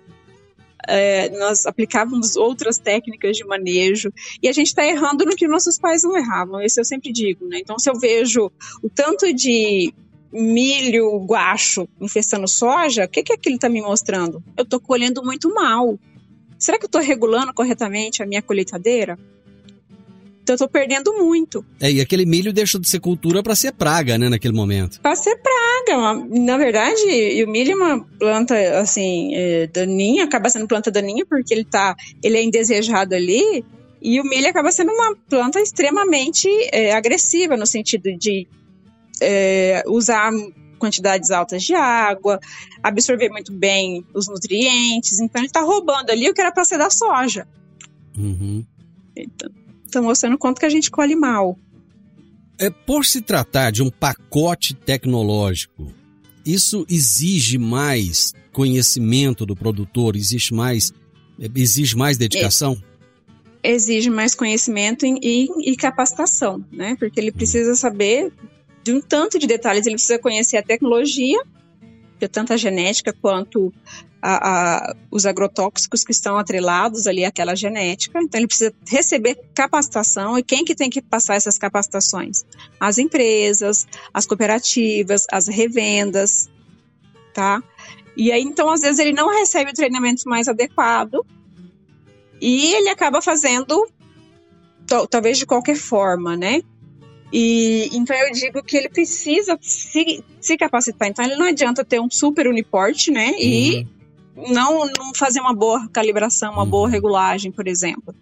é, 0.87 1.29
nós 1.39 1.67
aplicávamos 1.67 2.37
outras 2.37 2.79
técnicas 2.79 3.37
de 3.37 3.45
manejo, 3.45 4.11
e 4.43 4.49
a 4.49 4.53
gente 4.53 4.69
está 4.69 4.87
errando 4.87 5.25
no 5.27 5.37
que 5.37 5.47
nossos 5.47 5.79
pais 5.79 6.03
não 6.03 6.17
erravam, 6.17 6.63
isso 6.63 6.81
eu 6.81 6.85
sempre 6.85 7.13
digo, 7.13 7.47
né? 7.47 7.59
Então, 7.59 7.79
se 7.79 7.91
eu 7.91 7.99
vejo 7.99 8.51
o 8.83 8.89
tanto 8.89 9.33
de 9.35 9.93
milho 10.33 11.19
guacho 11.25 11.89
infestando 12.01 12.47
soja, 12.47 13.05
o 13.05 13.09
que, 13.09 13.23
que 13.23 13.33
aquilo 13.33 13.57
está 13.57 13.69
me 13.69 13.81
mostrando? 13.81 14.43
Eu 14.57 14.63
estou 14.63 14.81
colhendo 14.81 15.23
muito 15.25 15.53
mal. 15.53 15.99
Será 16.59 16.79
que 16.79 16.85
eu 16.85 16.89
estou 16.89 17.01
regulando 17.01 17.53
corretamente 17.55 18.23
a 18.23 18.27
minha 18.27 18.43
colheitadeira? 18.43 19.19
Então 20.49 20.55
eu 20.55 20.65
estou 20.65 20.69
perdendo 20.69 21.13
muito. 21.13 21.63
É, 21.79 21.93
e 21.93 22.01
aquele 22.01 22.25
milho 22.25 22.55
deixou 22.55 22.81
de 22.81 22.89
ser 22.89 23.01
cultura 23.01 23.43
para 23.43 23.55
ser 23.55 23.71
praga, 23.71 24.17
né, 24.17 24.31
naquele 24.31 24.55
momento. 24.55 24.99
Para 25.03 25.15
ser 25.15 25.37
praga. 25.37 26.27
Na 26.27 26.57
verdade, 26.57 27.45
o 27.45 27.51
milho 27.51 27.73
é 27.73 27.75
uma 27.75 28.05
planta, 28.19 28.55
assim, 28.79 29.35
é, 29.35 29.67
daninha, 29.67 30.25
acaba 30.25 30.49
sendo 30.49 30.67
planta 30.67 30.91
daninha 30.91 31.27
porque 31.27 31.53
ele 31.53 31.65
tá, 31.65 31.95
ele 32.23 32.39
é 32.39 32.43
indesejado 32.43 33.15
ali, 33.15 33.63
e 34.01 34.19
o 34.19 34.25
milho 34.25 34.49
acaba 34.49 34.73
sendo 34.73 34.91
uma 34.91 35.15
planta 35.29 35.61
extremamente 35.61 36.49
é, 36.73 36.95
agressiva 36.95 37.55
no 37.55 37.67
sentido 37.67 38.17
de 38.17 38.49
é, 39.21 39.83
usar 39.87 40.33
quantidades 40.79 41.31
altas 41.31 41.63
de 41.63 41.75
água, 41.75 42.41
absorver 42.83 43.29
muito 43.29 43.53
bem 43.53 44.03
os 44.15 44.27
nutrientes. 44.29 45.21
Então 45.21 45.43
ele 45.43 45.49
está 45.49 45.61
roubando 45.61 46.09
ali 46.09 46.31
o 46.31 46.33
que 46.33 46.41
era 46.41 46.53
para 46.53 46.65
ser 46.65 46.79
da 46.79 46.89
soja. 46.89 47.47
Uhum. 48.17 48.65
Então, 49.15 49.51
Estão 49.89 50.03
mostrando 50.03 50.37
quanto 50.37 50.61
que 50.61 50.67
a 50.67 50.71
gente 50.71 50.91
colhe 50.91 51.17
mal. 51.17 51.59
É, 52.59 52.69
por 52.69 53.07
se 53.07 53.23
tratar 53.23 53.73
de 53.73 53.83
um 53.83 53.89
pacote 53.89 54.75
tecnológico, 54.75 55.91
isso 56.45 56.85
exige 56.91 57.57
mais 57.57 58.35
conhecimento 58.53 59.47
do 59.47 59.57
produtor, 59.57 60.15
exige 60.15 60.53
mais, 60.53 60.93
exige 61.55 61.97
mais 61.97 62.19
dedicação? 62.19 62.77
Exige 63.63 64.11
mais 64.11 64.35
conhecimento 64.35 65.07
e, 65.07 65.19
e, 65.23 65.73
e 65.73 65.77
capacitação, 65.77 66.63
né? 66.71 66.95
Porque 66.99 67.19
ele 67.19 67.33
precisa 67.33 67.75
saber 67.75 68.31
de 68.83 68.93
um 68.93 69.01
tanto 69.01 69.39
de 69.39 69.47
detalhes, 69.47 69.87
ele 69.87 69.95
precisa 69.95 70.19
conhecer 70.19 70.59
a 70.59 70.63
tecnologia, 70.63 71.41
tanto 72.27 72.53
a 72.53 72.57
genética 72.57 73.13
quanto 73.13 73.73
a, 74.21 74.89
a, 74.89 74.97
os 75.11 75.27
agrotóxicos 75.27 76.03
que 76.03 76.11
estão 76.11 76.39
atrelados 76.39 77.07
ali 77.07 77.25
àquela 77.25 77.55
genética. 77.55 78.21
Então, 78.21 78.39
ele 78.39 78.47
precisa 78.47 78.75
receber 78.87 79.39
capacitação. 79.55 80.39
E 80.39 80.43
quem 80.43 80.65
que 80.65 80.75
tem 80.75 80.91
que 80.91 81.01
passar 81.01 81.35
essas 81.35 81.59
capacitações? 81.59 82.45
As 82.81 82.99
empresas, 82.99 83.87
as 84.13 84.27
cooperativas, 84.27 85.25
as 85.31 85.47
revendas, 85.47 86.49
tá? 87.33 87.63
E 88.17 88.33
aí, 88.33 88.43
então, 88.43 88.69
às 88.71 88.81
vezes, 88.81 88.99
ele 88.99 89.13
não 89.13 89.29
recebe 89.29 89.71
o 89.71 89.75
treinamento 89.75 90.29
mais 90.29 90.49
adequado 90.49 91.25
e 92.41 92.75
ele 92.75 92.89
acaba 92.89 93.23
fazendo, 93.23 93.87
talvez 95.11 95.39
de 95.39 95.47
qualquer 95.47 95.77
forma, 95.77 96.37
né? 96.37 96.63
E 97.33 97.91
então 97.93 98.17
eu 98.17 98.33
digo 98.33 98.63
que 98.63 98.77
ele 98.77 98.89
precisa 98.89 99.59
se, 99.61 100.25
se 100.41 100.57
capacitar. 100.57 101.09
Então 101.09 101.25
ele 101.25 101.37
não 101.37 101.47
adianta 101.47 101.85
ter 101.85 102.01
um 102.01 102.11
super 102.11 102.47
uniporte, 102.47 103.11
né? 103.11 103.33
E 103.39 103.79
uhum 103.79 103.99
não, 104.47 104.87
não 104.87 105.13
fazer 105.15 105.41
uma 105.41 105.55
boa 105.55 105.89
calibração, 105.89 106.53
uma 106.53 106.65
boa 106.65 106.87
uhum. 106.87 106.93
regulagem, 106.93 107.51
por 107.51 107.67
exemplo. 107.67 108.15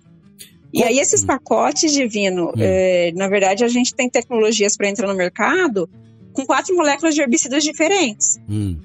E 0.73 0.83
aí 0.83 0.99
esses 0.99 1.21
uhum. 1.21 1.27
pacotes 1.27 1.93
divino, 1.93 2.53
é, 2.57 3.13
na 3.15 3.29
verdade 3.29 3.65
a 3.65 3.69
gente 3.69 3.95
tem 3.95 4.09
tecnologias 4.09 4.77
para 4.77 4.89
entrar 4.89 5.07
no 5.07 5.15
mercado 5.15 5.89
com 6.33 6.45
quatro 6.45 6.75
moléculas 6.75 7.15
de 7.15 7.21
herbicidas 7.21 7.65
diferentes. 7.65 8.39
Hum. 8.49 8.79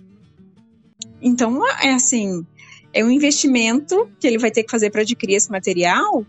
Então 1.22 1.68
é 1.82 1.92
assim, 1.92 2.46
é 2.94 3.04
um 3.04 3.12
investimento 3.12 4.10
que 4.20 4.28
ele 4.28 4.38
vai 4.38 4.52
ter 4.52 4.64
que 4.64 4.72
fazer 4.72 4.90
para 4.90 5.02
adquirir 5.02 5.36
esse 5.36 5.52
material 5.52 6.26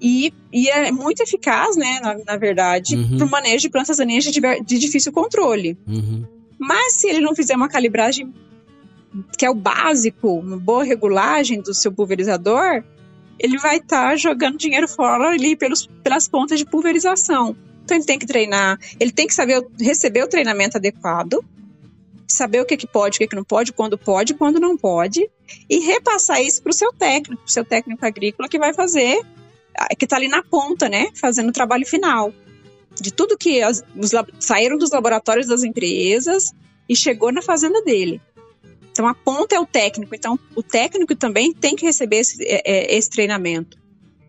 e, 0.00 0.32
e, 0.52 0.68
é 0.68 0.90
muito 0.90 1.22
eficaz, 1.22 1.76
né, 1.76 2.00
na, 2.02 2.16
na 2.24 2.36
verdade, 2.36 2.96
uhum. 2.96 3.18
para 3.18 3.26
o 3.26 3.30
manejo 3.30 3.62
de 3.62 3.68
plantas 3.68 3.98
daninhas 3.98 4.24
de, 4.24 4.40
de 4.40 4.78
difícil 4.78 5.12
controle. 5.12 5.76
Uhum. 5.86 6.24
Mas 6.58 6.94
se 6.94 7.08
ele 7.08 7.20
não 7.20 7.34
fizer 7.34 7.54
uma 7.54 7.68
calibragem 7.68 8.32
que 9.36 9.44
é 9.44 9.50
o 9.50 9.54
básico, 9.54 10.38
uma 10.38 10.56
boa 10.56 10.84
regulagem 10.84 11.60
do 11.60 11.74
seu 11.74 11.92
pulverizador, 11.92 12.82
ele 13.38 13.58
vai 13.58 13.78
estar 13.78 14.10
tá 14.10 14.16
jogando 14.16 14.58
dinheiro 14.58 14.86
fora 14.86 15.30
ali 15.30 15.56
pelos, 15.56 15.86
pelas 16.02 16.28
pontas 16.28 16.58
de 16.58 16.64
pulverização. 16.64 17.56
Então 17.84 17.96
ele 17.96 18.04
tem 18.04 18.18
que 18.18 18.26
treinar, 18.26 18.78
ele 19.00 19.10
tem 19.10 19.26
que 19.26 19.34
saber 19.34 19.66
receber 19.80 20.22
o 20.22 20.28
treinamento 20.28 20.76
adequado, 20.76 21.44
saber 22.28 22.60
o 22.60 22.64
que, 22.64 22.76
que 22.76 22.86
pode, 22.86 23.16
o 23.16 23.18
que, 23.18 23.26
que 23.26 23.36
não 23.36 23.42
pode, 23.42 23.72
quando 23.72 23.98
pode, 23.98 24.34
quando 24.34 24.60
não 24.60 24.76
pode, 24.76 25.28
e 25.68 25.80
repassar 25.80 26.40
isso 26.40 26.62
para 26.62 26.70
o 26.70 26.74
seu 26.74 26.92
técnico, 26.92 27.42
o 27.44 27.50
seu 27.50 27.64
técnico 27.64 28.04
agrícola 28.06 28.48
que 28.48 28.58
vai 28.58 28.72
fazer, 28.72 29.20
que 29.98 30.04
está 30.04 30.16
ali 30.16 30.28
na 30.28 30.42
ponta, 30.42 30.88
né, 30.88 31.08
fazendo 31.14 31.48
o 31.48 31.52
trabalho 31.52 31.86
final. 31.86 32.32
De 33.00 33.12
tudo 33.12 33.38
que 33.38 33.62
as, 33.62 33.82
os, 33.96 34.10
saíram 34.38 34.76
dos 34.76 34.90
laboratórios 34.90 35.46
das 35.46 35.62
empresas 35.62 36.52
e 36.88 36.96
chegou 36.96 37.32
na 37.32 37.40
fazenda 37.40 37.82
dele. 37.82 38.20
Então 38.90 39.06
a 39.06 39.14
ponta 39.14 39.54
é 39.54 39.60
o 39.60 39.66
técnico. 39.66 40.14
Então 40.14 40.38
o 40.54 40.62
técnico 40.62 41.14
também 41.14 41.52
tem 41.52 41.76
que 41.76 41.86
receber 41.86 42.16
esse, 42.16 42.42
é, 42.44 42.62
é, 42.64 42.96
esse 42.96 43.08
treinamento. 43.08 43.78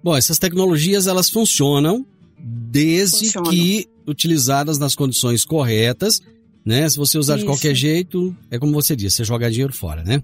Bom, 0.04 0.16
essas 0.16 0.40
tecnologias 0.40 1.08
elas 1.08 1.30
funcionam 1.30 2.06
desde 2.40 3.26
Funciona. 3.26 3.50
que 3.50 3.88
utilizadas 4.08 4.80
nas 4.80 4.96
condições 4.96 5.46
corretas, 5.46 6.22
né? 6.66 6.88
Se 6.90 6.98
você 6.98 7.18
usar 7.18 7.36
Isso. 7.36 7.42
de 7.42 7.46
qualquer 7.46 7.76
jeito, 7.76 8.36
é 8.50 8.58
como 8.58 8.74
você 8.74 8.96
disse, 8.96 9.18
você 9.18 9.24
joga 9.24 9.50
dinheiro 9.50 9.74
fora, 9.74 10.04
né? 10.04 10.24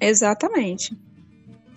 Exatamente. 0.00 0.96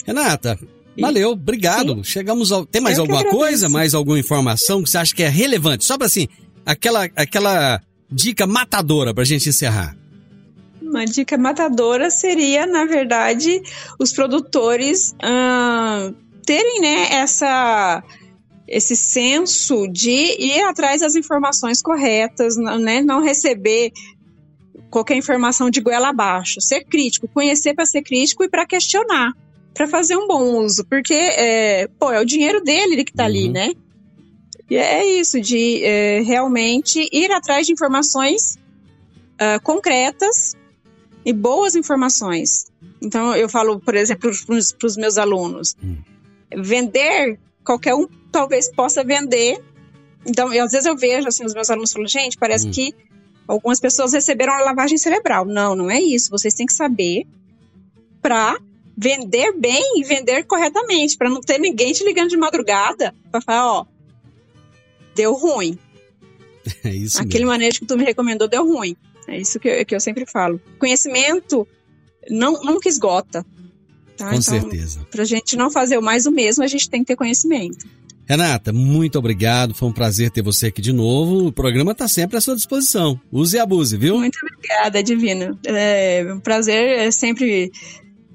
Renata, 0.05 0.57
valeu, 0.97 1.31
obrigado. 1.31 1.95
Sim. 1.95 2.03
Chegamos 2.03 2.51
ao. 2.51 2.65
Tem 2.65 2.81
mais 2.81 2.97
Eu 2.97 3.03
alguma 3.03 3.23
coisa, 3.25 3.69
mais 3.69 3.93
alguma 3.93 4.19
informação 4.19 4.83
que 4.83 4.89
você 4.89 4.97
acha 4.97 5.15
que 5.15 5.23
é 5.23 5.29
relevante? 5.29 5.85
Só 5.85 5.97
para 5.97 6.07
assim, 6.07 6.27
aquela 6.65 7.07
aquela 7.15 7.81
dica 8.11 8.47
matadora 8.47 9.13
para 9.13 9.23
a 9.23 9.25
gente 9.25 9.49
encerrar. 9.49 9.95
Uma 10.81 11.05
dica 11.05 11.37
matadora 11.37 12.09
seria, 12.09 12.65
na 12.65 12.85
verdade, 12.85 13.61
os 13.99 14.11
produtores 14.11 15.11
uh, 15.11 16.15
terem 16.43 16.81
né, 16.81 17.09
essa, 17.11 18.03
esse 18.67 18.95
senso 18.95 19.87
de 19.87 20.09
ir 20.09 20.61
atrás 20.63 21.01
das 21.01 21.15
informações 21.15 21.79
corretas, 21.79 22.57
né, 22.57 23.01
não 23.01 23.21
receber 23.21 23.91
qualquer 24.89 25.15
informação 25.15 25.69
de 25.69 25.79
goela 25.79 26.09
abaixo, 26.09 26.59
ser 26.59 26.83
crítico, 26.85 27.27
conhecer 27.27 27.75
para 27.75 27.85
ser 27.85 28.01
crítico 28.01 28.43
e 28.43 28.49
para 28.49 28.65
questionar, 28.65 29.33
para 29.73 29.87
fazer 29.87 30.17
um 30.17 30.27
bom 30.27 30.57
uso, 30.63 30.85
porque 30.85 31.13
é, 31.13 31.87
pô, 31.99 32.11
é 32.11 32.19
o 32.19 32.25
dinheiro 32.25 32.61
dele 32.61 33.03
que 33.03 33.11
está 33.11 33.23
uhum. 33.23 33.29
ali, 33.29 33.49
né? 33.49 33.73
E 34.69 34.75
é 34.75 35.05
isso, 35.19 35.41
de 35.41 35.83
é, 35.83 36.21
realmente 36.21 37.09
ir 37.11 37.31
atrás 37.31 37.65
de 37.65 37.73
informações 37.73 38.55
uh, 39.35 39.61
concretas 39.63 40.55
e 41.25 41.33
boas 41.33 41.75
informações. 41.75 42.67
Então, 43.01 43.35
eu 43.35 43.49
falo, 43.49 43.79
por 43.79 43.95
exemplo, 43.95 44.29
para 44.47 44.87
os 44.87 44.97
meus 44.97 45.17
alunos: 45.17 45.75
hum. 45.83 45.97
vender, 46.55 47.39
qualquer 47.63 47.95
um 47.95 48.07
talvez 48.31 48.71
possa 48.71 49.03
vender. 49.03 49.59
Então, 50.25 50.53
eu, 50.53 50.65
às 50.65 50.71
vezes 50.71 50.85
eu 50.85 50.95
vejo 50.95 51.27
assim, 51.27 51.45
os 51.45 51.53
meus 51.53 51.69
alunos 51.69 51.91
falam: 51.91 52.07
gente, 52.07 52.37
parece 52.37 52.67
hum. 52.67 52.71
que 52.71 52.93
algumas 53.47 53.79
pessoas 53.79 54.13
receberam 54.13 54.53
a 54.53 54.61
lavagem 54.61 54.97
cerebral. 54.97 55.45
Não, 55.45 55.75
não 55.75 55.89
é 55.89 55.99
isso. 55.99 56.29
Vocês 56.29 56.53
têm 56.53 56.65
que 56.65 56.73
saber 56.73 57.25
para 58.21 58.59
vender 59.01 59.53
bem 59.53 60.01
e 60.01 60.03
vender 60.03 60.43
corretamente, 60.43 61.15
para 61.15 61.29
não 61.29 61.39
ter 61.39 61.57
ninguém 61.57 61.93
te 61.93 62.03
ligando 62.03 62.29
de 62.29 62.37
madrugada 62.37 63.15
para 63.31 63.39
falar: 63.39 63.71
ó, 63.71 63.85
deu 65.15 65.33
ruim. 65.33 65.77
É 66.83 66.93
isso 66.93 67.19
Aquele 67.19 67.45
mesmo. 67.45 67.51
manejo 67.51 67.79
que 67.79 67.85
tu 67.87 67.97
me 67.97 68.03
recomendou 68.03 68.47
deu 68.47 68.63
ruim. 68.63 68.95
É 69.27 69.39
isso 69.39 69.59
que 69.59 69.67
eu, 69.67 69.85
que 69.85 69.95
eu 69.95 69.99
sempre 69.99 70.23
falo. 70.27 70.61
Conhecimento 70.77 71.67
não, 72.29 72.61
nunca 72.63 72.87
esgota. 72.87 73.43
Tá? 74.15 74.29
Com 74.29 74.35
então, 74.35 74.41
certeza. 74.41 75.07
Para 75.09 75.23
a 75.23 75.25
gente 75.25 75.55
não 75.55 75.71
fazer 75.71 75.99
mais 75.99 76.27
o 76.27 76.31
mesmo, 76.31 76.63
a 76.63 76.67
gente 76.67 76.87
tem 76.87 76.99
que 76.99 77.07
ter 77.07 77.15
conhecimento. 77.15 77.87
Renata, 78.27 78.71
muito 78.71 79.17
obrigado. 79.17 79.73
Foi 79.73 79.89
um 79.89 79.93
prazer 79.93 80.29
ter 80.29 80.43
você 80.43 80.67
aqui 80.67 80.81
de 80.81 80.93
novo. 80.93 81.47
O 81.47 81.51
programa 81.51 81.93
está 81.93 82.07
sempre 82.07 82.37
à 82.37 82.41
sua 82.41 82.55
disposição. 82.55 83.19
Use 83.31 83.57
e 83.57 83.59
abuse, 83.59 83.97
viu? 83.97 84.19
Muito 84.19 84.37
obrigada, 84.43 85.01
Divino. 85.01 85.57
É 85.65 86.31
um 86.31 86.39
prazer 86.39 86.99
é 86.99 87.09
sempre 87.09 87.71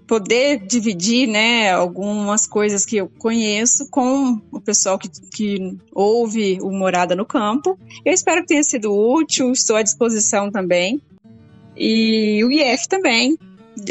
poder 0.07 0.59
dividir 0.67 1.27
né, 1.27 1.73
algumas 1.73 2.47
coisas 2.47 2.85
que 2.85 2.97
eu 2.97 3.11
conheço 3.19 3.89
com 3.91 4.41
o 4.51 4.61
pessoal 4.61 4.99
que, 4.99 5.09
que 5.09 5.77
ouve 5.93 6.59
o 6.61 6.71
Morada 6.71 7.15
no 7.17 7.25
Campo. 7.25 7.79
Eu 8.05 8.13
espero 8.13 8.43
que 8.43 8.49
tenha 8.49 8.63
sido 8.63 8.93
útil, 8.93 9.53
estou 9.53 9.77
à 9.77 9.83
disposição 9.83 10.51
também. 10.51 11.01
E 11.77 12.43
o 12.45 12.51
IF 12.53 12.89
também 12.89 13.37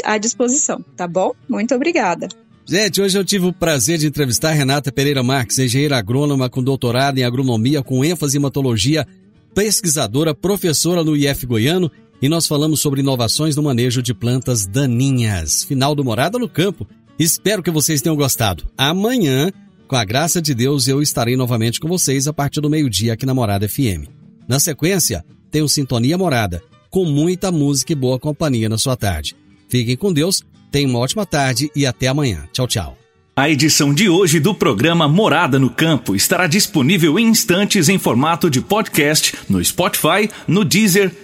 à 0.04 0.16
disposição, 0.16 0.82
tá 0.96 1.06
bom? 1.06 1.32
Muito 1.48 1.74
obrigada. 1.74 2.28
Gente, 2.66 3.02
hoje 3.02 3.18
eu 3.18 3.24
tive 3.24 3.46
o 3.46 3.52
prazer 3.52 3.98
de 3.98 4.06
entrevistar 4.06 4.52
Renata 4.52 4.90
Pereira 4.90 5.22
Marques, 5.22 5.58
engenheira 5.58 5.98
agrônoma 5.98 6.48
com 6.48 6.62
doutorado 6.62 7.18
em 7.18 7.24
agronomia 7.24 7.82
com 7.82 8.02
ênfase 8.02 8.38
em 8.38 8.40
hematologia, 8.40 9.06
pesquisadora, 9.54 10.34
professora 10.34 11.04
no 11.04 11.14
IF 11.14 11.44
Goiano 11.44 11.90
e 12.24 12.28
nós 12.28 12.46
falamos 12.46 12.80
sobre 12.80 13.02
inovações 13.02 13.54
no 13.54 13.62
manejo 13.62 14.02
de 14.02 14.14
plantas 14.14 14.64
daninhas. 14.64 15.62
Final 15.62 15.94
do 15.94 16.02
Morada 16.02 16.38
no 16.38 16.48
Campo. 16.48 16.88
Espero 17.18 17.62
que 17.62 17.70
vocês 17.70 18.00
tenham 18.00 18.16
gostado. 18.16 18.64
Amanhã, 18.78 19.52
com 19.86 19.94
a 19.94 20.06
graça 20.06 20.40
de 20.40 20.54
Deus, 20.54 20.88
eu 20.88 21.02
estarei 21.02 21.36
novamente 21.36 21.78
com 21.78 21.86
vocês 21.86 22.26
a 22.26 22.32
partir 22.32 22.62
do 22.62 22.70
meio-dia 22.70 23.12
aqui 23.12 23.26
na 23.26 23.34
Morada 23.34 23.68
FM. 23.68 24.08
Na 24.48 24.58
sequência, 24.58 25.22
tem 25.50 25.60
o 25.60 25.68
Sintonia 25.68 26.16
Morada, 26.16 26.62
com 26.88 27.04
muita 27.04 27.52
música 27.52 27.92
e 27.92 27.94
boa 27.94 28.18
companhia 28.18 28.70
na 28.70 28.78
sua 28.78 28.96
tarde. 28.96 29.36
Fiquem 29.68 29.94
com 29.94 30.10
Deus, 30.10 30.42
tenham 30.70 30.88
uma 30.88 31.00
ótima 31.00 31.26
tarde 31.26 31.70
e 31.76 31.84
até 31.84 32.06
amanhã. 32.06 32.48
Tchau, 32.54 32.66
tchau. 32.66 32.96
A 33.36 33.50
edição 33.50 33.92
de 33.92 34.08
hoje 34.08 34.40
do 34.40 34.54
programa 34.54 35.06
Morada 35.06 35.58
no 35.58 35.68
Campo 35.68 36.16
estará 36.16 36.46
disponível 36.46 37.18
em 37.18 37.26
instantes 37.26 37.90
em 37.90 37.98
formato 37.98 38.48
de 38.48 38.62
podcast 38.62 39.34
no 39.46 39.62
Spotify, 39.62 40.30
no 40.48 40.64
Deezer, 40.64 41.12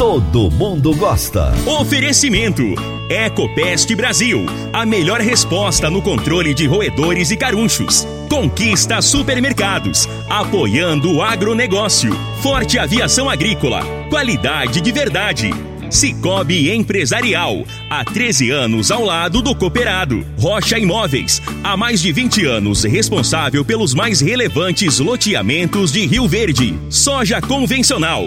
Todo 0.00 0.50
mundo 0.50 0.96
gosta. 0.96 1.52
Oferecimento: 1.66 2.62
Ecopest 3.10 3.94
Brasil. 3.94 4.46
A 4.72 4.86
melhor 4.86 5.20
resposta 5.20 5.90
no 5.90 6.00
controle 6.00 6.54
de 6.54 6.66
roedores 6.66 7.30
e 7.30 7.36
carunchos. 7.36 8.08
Conquista 8.26 9.02
Supermercados. 9.02 10.08
Apoiando 10.26 11.12
o 11.12 11.22
agronegócio. 11.22 12.16
Forte 12.40 12.78
Aviação 12.78 13.28
Agrícola. 13.28 13.82
Qualidade 14.08 14.80
de 14.80 14.90
verdade. 14.90 15.50
Cicobi 15.90 16.70
Empresarial, 16.70 17.64
há 17.90 18.04
13 18.04 18.50
anos 18.50 18.90
ao 18.90 19.04
lado 19.04 19.42
do 19.42 19.54
cooperado. 19.54 20.24
Rocha 20.38 20.78
Imóveis, 20.78 21.42
há 21.64 21.76
mais 21.76 22.00
de 22.00 22.12
20 22.12 22.46
anos 22.46 22.84
responsável 22.84 23.64
pelos 23.64 23.92
mais 23.92 24.20
relevantes 24.20 25.00
loteamentos 25.00 25.92
de 25.92 26.06
Rio 26.06 26.28
Verde. 26.28 26.78
Soja 26.88 27.40
convencional, 27.40 28.26